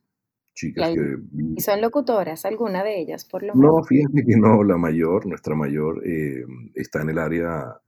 [0.54, 1.16] chicas que...
[1.56, 3.76] ¿Y son locutoras, alguna de ellas, por lo menos?
[3.76, 6.44] No, fíjate que no, la mayor, nuestra mayor, eh,
[6.74, 7.80] está en el área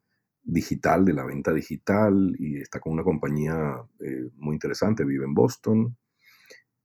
[0.42, 5.34] digital, de la venta digital, y está con una compañía eh, muy interesante, vive en
[5.34, 5.96] Boston,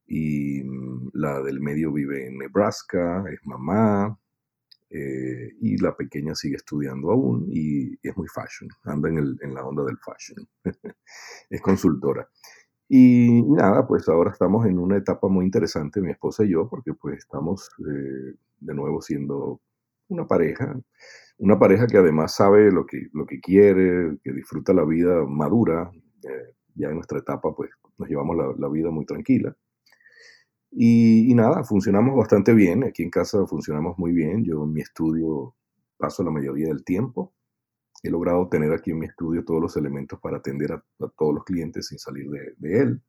[0.06, 4.18] y mm, la del medio vive en Nebraska, es mamá,
[4.96, 9.84] eh, y la pequeña sigue estudiando aún y, es muy fashion, anda en, la onda
[9.84, 10.48] del fashion,
[11.50, 12.30] es consultora.
[12.88, 16.94] Y nada, pues ahora estamos en una etapa muy interesante, mi esposa y yo, porque
[16.94, 19.62] pues estamos eh, de nuevo siendo
[20.10, 20.80] una pareja,
[21.38, 25.92] una pareja que además sabe lo que, lo que quiere, que disfruta la vida madura,
[26.24, 29.56] eh, ya en nuestra etapa pues nos llevamos la, vida muy tranquila.
[30.72, 34.82] Y, y, nada, funcionamos bastante bien, aquí en casa funcionamos muy bien, yo en mi
[34.82, 35.56] estudio
[35.98, 37.34] paso la mayoría del tiempo,
[38.04, 40.84] he logrado tener aquí en mi estudio todos los elementos para atender a,
[41.18, 43.02] todos los clientes sin salir de, él.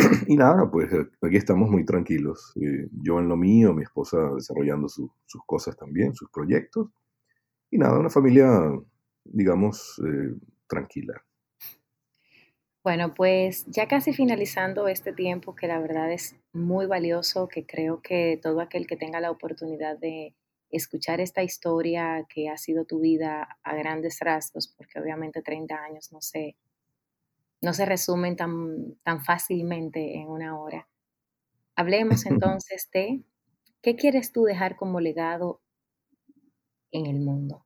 [0.28, 2.52] Y nada, pues eh, aquí estamos muy tranquilos.
[2.56, 5.10] Eh, yo en lo mío, mi esposa desarrollando sus
[5.46, 6.88] cosas también, sus proyectos.
[7.70, 8.48] Y nada, una familia,
[9.24, 10.34] digamos, eh,
[10.68, 11.22] tranquila.
[12.82, 18.00] Bueno, pues ya casi finalizando este tiempo que la verdad es muy valioso, que creo
[18.00, 20.34] que todo aquel que tenga la oportunidad de
[20.70, 26.10] escuchar esta historia que ha sido tu vida a grandes rasgos, porque obviamente 30 años
[26.10, 26.56] no se,
[27.60, 30.88] no se resumen tan, tan fácilmente en una hora.
[31.76, 33.24] Hablemos entonces de
[33.82, 35.60] qué quieres tú dejar como legado
[36.92, 37.64] en el mundo.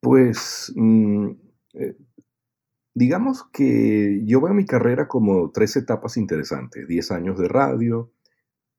[0.00, 1.30] Pues mm,
[1.74, 1.96] eh,
[2.94, 6.88] digamos que yo veo mi carrera como tres etapas interesantes.
[6.88, 8.12] 10 años de radio,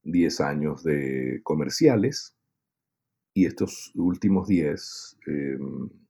[0.03, 2.35] 10 años de comerciales
[3.33, 6.02] y estos últimos 10 em, eh, eh,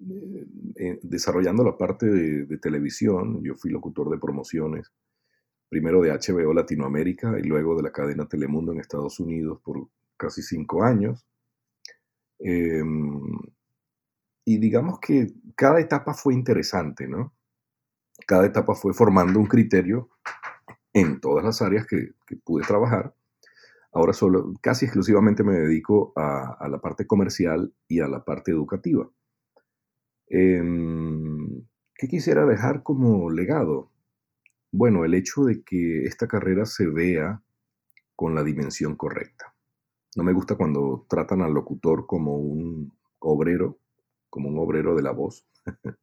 [0.00, 3.42] desarrollando la parte de, televisión.
[3.42, 4.92] Yo fui locutor de promociones,
[5.68, 10.42] primero de HBO Latinoamérica y luego de la cadena Telemundo en Estados Unidos por casi
[10.42, 11.26] cinco años.
[12.38, 13.20] Em,
[14.44, 17.34] y digamos que cada etapa fue interesante, ¿no?
[18.26, 20.10] Cada etapa fue formando un criterio
[20.92, 22.12] en todas las áreas que,
[22.44, 23.14] pude trabajar.
[23.92, 29.08] Ahora solo, casi exclusivamente me dedico a, la parte comercial y a la parte educativa.
[30.30, 33.90] Em, ¿Qué quisiera dejar como legado?
[34.72, 37.42] Bueno, el hecho de que esta carrera se vea
[38.14, 39.54] con la dimensión correcta.
[40.16, 43.78] No me gusta cuando tratan al locutor como un obrero,
[44.30, 45.46] como un obrero de la voz.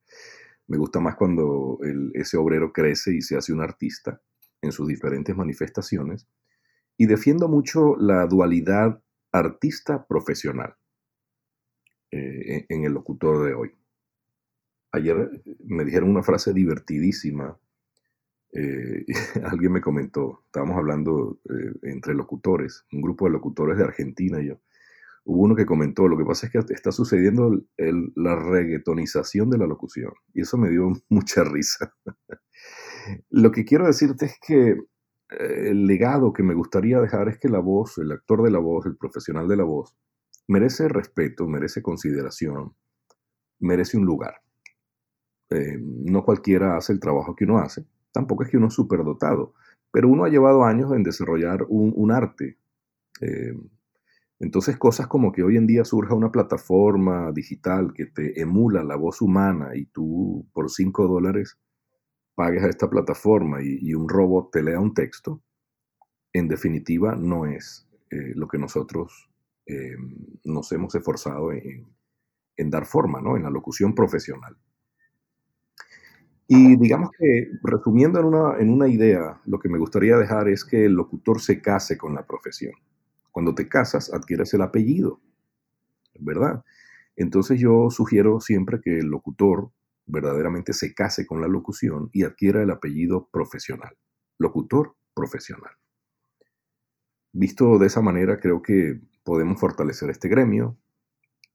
[0.67, 1.80] me gusta más cuando
[2.13, 4.21] ese obrero crece y se hace un artista
[4.61, 6.28] en sus diferentes manifestaciones
[6.97, 9.01] y defiendo mucho la dualidad
[9.32, 10.75] artista-profesional
[12.11, 13.71] eh, en el locutor de hoy.
[14.97, 17.57] Ayer me dijeron una frase divertidísima.
[18.53, 19.05] Eh,
[19.43, 24.47] alguien me comentó, estábamos hablando eh, entre locutores, un grupo de locutores de Argentina y
[24.47, 24.59] yo.
[25.25, 27.51] Hubo uno que comentó, lo que pasa es que está sucediendo
[28.15, 30.13] la reggaetonización de la locución.
[30.33, 31.93] Y eso me dio mucha risa.
[33.29, 37.49] Lo que quiero decirte es que eh, el legado que me gustaría dejar es que
[37.49, 39.95] la voz, el actor de la voz, el profesional de la voz,
[40.47, 42.75] merece respeto, merece consideración,
[43.59, 44.41] merece un lugar.
[45.49, 49.53] Eh, no cualquiera hace el trabajo que uno hace, tampoco es que uno es superdotado,
[49.91, 52.57] pero uno ha llevado años en desarrollar un, arte.
[53.21, 53.53] Eh,
[54.39, 58.97] entonces cosas como que hoy en día surja una plataforma digital que te emula la
[58.97, 61.57] voz humana y tú por 5 dólares
[62.35, 65.41] pagues a esta plataforma y, un robot te lea un texto,
[66.33, 69.29] en definitiva no es eh, lo que nosotros
[70.45, 73.35] nos hemos esforzado en, dar forma, ¿no?
[73.35, 74.55] En la locución profesional.
[76.47, 80.63] Y digamos que, resumiendo en una, en una idea, lo que me gustaría dejar es
[80.63, 82.73] que el locutor se case con la profesión.
[83.31, 85.19] Cuando te casas, adquieres el apellido,
[86.19, 86.63] ¿verdad?
[87.17, 89.71] Entonces yo sugiero siempre que el locutor
[90.05, 93.97] verdaderamente se case con la locución y adquiera el apellido profesional,
[94.37, 95.71] locutor profesional.
[97.33, 100.77] Visto de esa manera, creo que podemos fortalecer este gremio,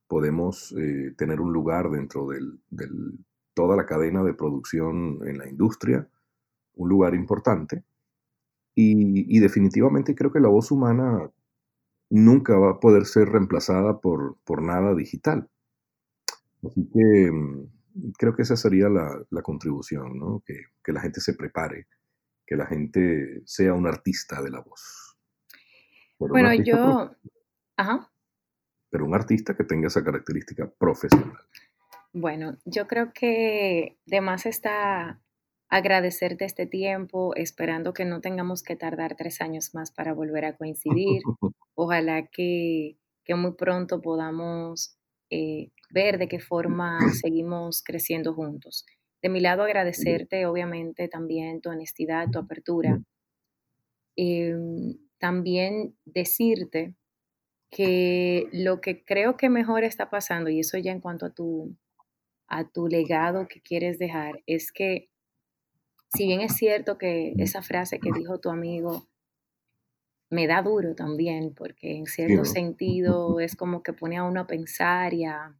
[0.06, 2.40] podemos eh, tener un lugar dentro de
[3.54, 6.08] toda la cadena de producción en la industria,
[6.74, 7.84] un lugar importante,
[8.74, 11.30] y, definitivamente creo que la voz humana
[12.08, 15.48] nunca va a poder ser reemplazada por, por nada digital.
[16.64, 20.42] Así que mm, creo que esa sería la, contribución, ¿no?
[20.46, 21.86] Que, la gente se prepare,
[22.46, 25.18] que la gente sea un artista de la voz.
[26.18, 27.10] bueno, yo...
[27.76, 28.10] Ajá.
[28.90, 31.38] pero un artista que tenga esa característica profesional.
[32.12, 35.22] Bueno, yo creo que de más está
[35.72, 40.54] agradecerte este tiempo, esperando que no tengamos que tardar tres años más para volver a
[40.54, 41.22] coincidir.
[41.74, 42.98] Ojalá que,
[43.34, 44.98] muy pronto podamos
[45.30, 48.84] eh, ver de qué forma seguimos creciendo juntos.
[49.22, 53.00] De mi lado, agradecerte, obviamente, también tu honestidad, tu apertura.
[54.16, 56.94] Em, también decirte
[57.70, 61.74] que lo que creo que mejor está pasando, y eso ya en cuanto a tu,
[62.52, 65.08] a tu legado que quieres dejar, es que
[66.14, 69.08] si bien es cierto que esa frase que dijo tu amigo
[70.28, 74.46] me da duro también, porque en cierto sentido es como que pone a uno a
[74.46, 75.56] pensar y a,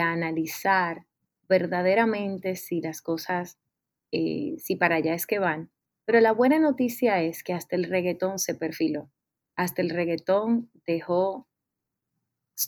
[0.00, 1.06] analizar
[1.46, 3.58] verdaderamente si las cosas,
[4.10, 5.70] eh, si para allá es que van.
[6.06, 9.10] Pero la buena noticia es que hasta el reggaetón se perfiló,
[9.56, 11.46] hasta el reggaetón dejó,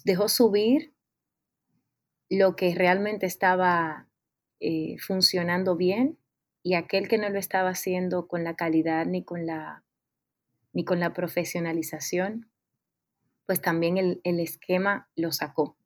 [0.04, 0.92] dejó subir
[2.30, 4.08] lo que realmente estaba
[4.60, 6.16] eh, funcionando bien
[6.62, 9.84] y aquel que no lo estaba haciendo con la calidad ni con la,
[10.72, 12.48] ni con la profesionalización,
[13.46, 15.76] pues también el, esquema lo sacó.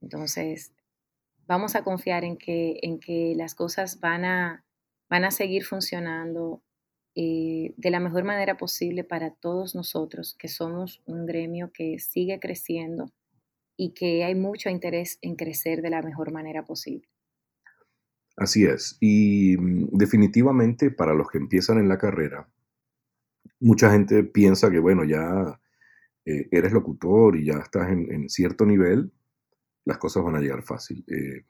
[0.00, 0.72] Entonces,
[1.46, 4.64] vamos a confiar en que, en que las cosas van a,
[5.08, 6.62] van a seguir funcionando
[7.16, 12.38] eh, de la mejor manera posible para todos nosotros, que somos un gremio que sigue
[12.38, 13.12] creciendo
[13.76, 17.08] y que hay mucho interés en crecer de la mejor manera posible.
[18.36, 18.96] Así es.
[19.00, 22.48] Y mm, definitivamente para los que empiezan en la carrera,
[23.60, 25.60] mucha gente piensa que, bueno, ya
[26.24, 29.12] eh, eres locutor y ya estás en, cierto nivel,
[29.84, 31.04] las cosas van a llegar fácil.
[31.08, 31.44] Eh,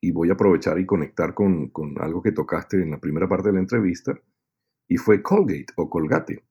[0.00, 3.54] y voy a aprovechar y conectar con, algo que tocaste en la primera parte de
[3.54, 4.18] la entrevista,
[4.88, 6.44] y fue Colgate o Colgate.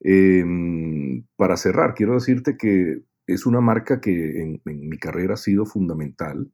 [0.00, 5.66] Em, para cerrar, quiero decirte que es una marca que en mi carrera ha sido
[5.66, 6.50] fundamental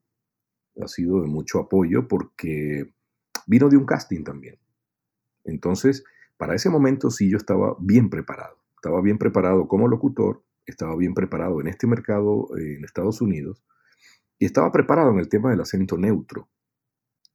[0.81, 2.93] ha sido de mucho apoyo porque
[3.47, 4.57] vino de un casting también.
[5.43, 6.03] Entonces,
[6.37, 8.57] para ese momento sí yo estaba bien preparado.
[8.75, 13.63] Estaba bien preparado como locutor, estaba bien preparado en este mercado eh, en Estados Unidos
[14.39, 16.49] y estaba preparado en el tema del acento neutro.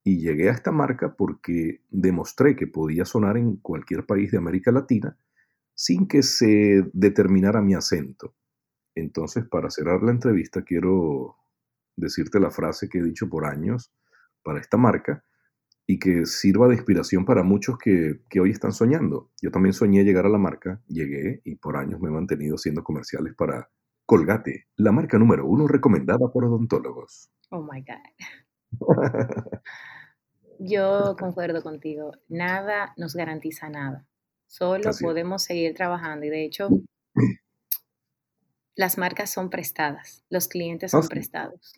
[0.05, 4.72] Y llegué a esta marca porque demostré que podía sonar en cualquier país de América
[4.72, 5.18] Latina
[5.74, 8.34] sin que se determinara mi acento.
[9.01, 11.36] Entonces, para cerrar la entrevista, quiero
[11.96, 13.92] decirte la frase que he dicho por años
[14.42, 15.24] para esta marca
[15.86, 19.30] y que sirva de inspiración para muchos que, hoy están soñando.
[19.40, 22.84] Yo también soñé llegar a la marca, llegué y por años me he mantenido haciendo
[22.84, 23.70] comerciales para
[24.05, 27.30] Colgate, la marca número uno recomendada por odontólogos.
[27.51, 28.86] Oh my God.
[30.59, 32.12] Yo concuerdo contigo.
[32.28, 34.07] Nada nos garantiza nada.
[34.46, 36.68] Solo podemos seguir trabajando y de hecho
[38.79, 41.74] las marcas son prestadas, los clientes son prestados.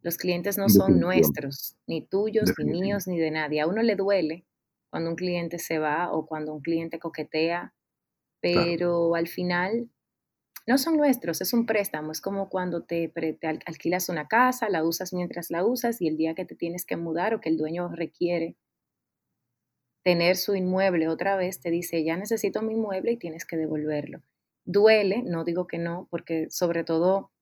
[0.00, 3.60] Los clientes no son nuestros, ni tuyos, ni míos, ni de nadie.
[3.60, 4.46] A uno le duele
[4.88, 7.74] cuando un cliente se va o cuando un cliente coquetea,
[8.40, 9.90] pero al final
[10.66, 12.12] no son nuestros, es un préstamo.
[12.12, 13.12] Es como cuando te,
[13.66, 16.96] alquilas una casa, la usas mientras la usas y el día que te tienes que
[16.96, 18.56] mudar o que el dueño requiere
[20.02, 24.22] tener su inmueble otra vez, te dice, ya necesito mi inmueble y tienes que devolverlo.
[24.64, 27.32] Duele, no digo que no, porque sobre todo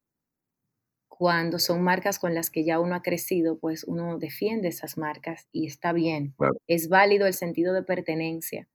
[1.21, 5.47] cuando son marcas con las que ya uno ha crecido, pues uno defiende esas marcas
[5.51, 6.33] y está bien.
[6.67, 8.67] Es válido el sentido de pertenencia,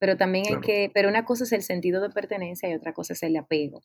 [0.00, 3.12] pero también hay que, pero una cosa es el sentido de pertenencia y otra cosa
[3.12, 3.82] es el apego.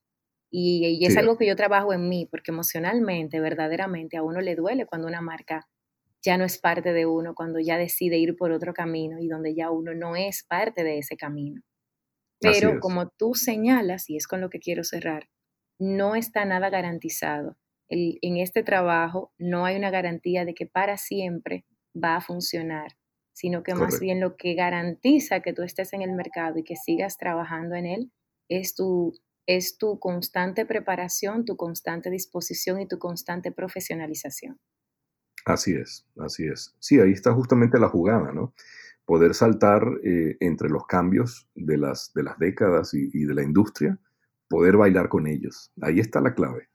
[0.49, 4.87] Y, es algo que yo trabajo en mí, porque emocionalmente, verdaderamente, a uno le duele
[4.87, 5.67] cuando una marca
[6.23, 9.53] ya no es parte de uno, cuando ya decide ir por otro camino y donde
[9.53, 11.61] ya uno no es parte de ese camino.
[12.39, 15.29] Pero como tú señalas, y es con lo que quiero cerrar,
[15.79, 17.57] no está nada garantizado
[17.89, 21.65] en este trabajo no hay una garantía de que para siempre
[21.95, 22.97] va a funcionar,
[23.33, 26.75] sino que más bien lo que garantiza que tú estés en el mercado y que
[26.75, 28.11] sigas trabajando en él
[28.49, 29.13] es tu,
[29.45, 34.59] es tu constante preparación, tu constante disposición y tu constante profesionalización.
[35.45, 36.75] Así es, así es.
[36.79, 38.53] Sí, ahí está justamente la jugada, ¿no?
[39.07, 43.97] Poder saltar eh, entre los cambios de las, de las décadas y de la industria,
[44.47, 45.71] poder bailar con ellos.
[45.81, 46.69] Ahí está la clave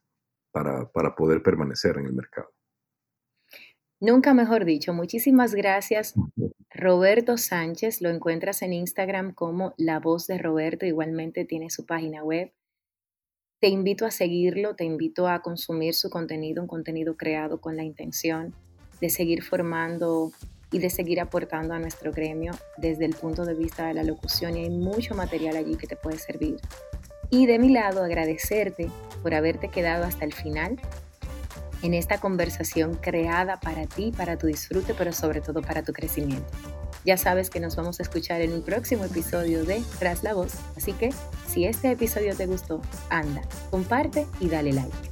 [0.53, 2.49] para, poder permanecer en el mercado.
[4.01, 6.15] Nunca mejor dicho, muchísimas gracias.
[6.71, 12.25] Roberto Sánchez, lo encuentras en Instagram como La Voz de Roberto, igualmente tiene su página
[12.25, 12.53] web.
[13.61, 17.85] Te invito a seguirlo, te invito a consumir su contenido, un contenido creado con la
[17.85, 18.55] intención
[19.01, 20.33] de seguir formando
[20.73, 24.57] y de seguir aportando a nuestro gremio desde el punto de vista de la locución
[24.57, 26.57] y hay mucho material allí que te puede servir.
[27.31, 28.91] Y de mi lado, agradecerte
[29.23, 30.81] por haberte quedado hasta el final
[31.83, 36.51] en esta conversación creada para ti, para tu disfrute, pero sobre todo para tu crecimiento.
[37.05, 40.55] Ya sabes que nos vamos a escuchar en un próximo episodio de Tras la Voz,
[40.77, 41.11] así que
[41.49, 45.12] si este episodio te gustó, anda, comparte y dale like.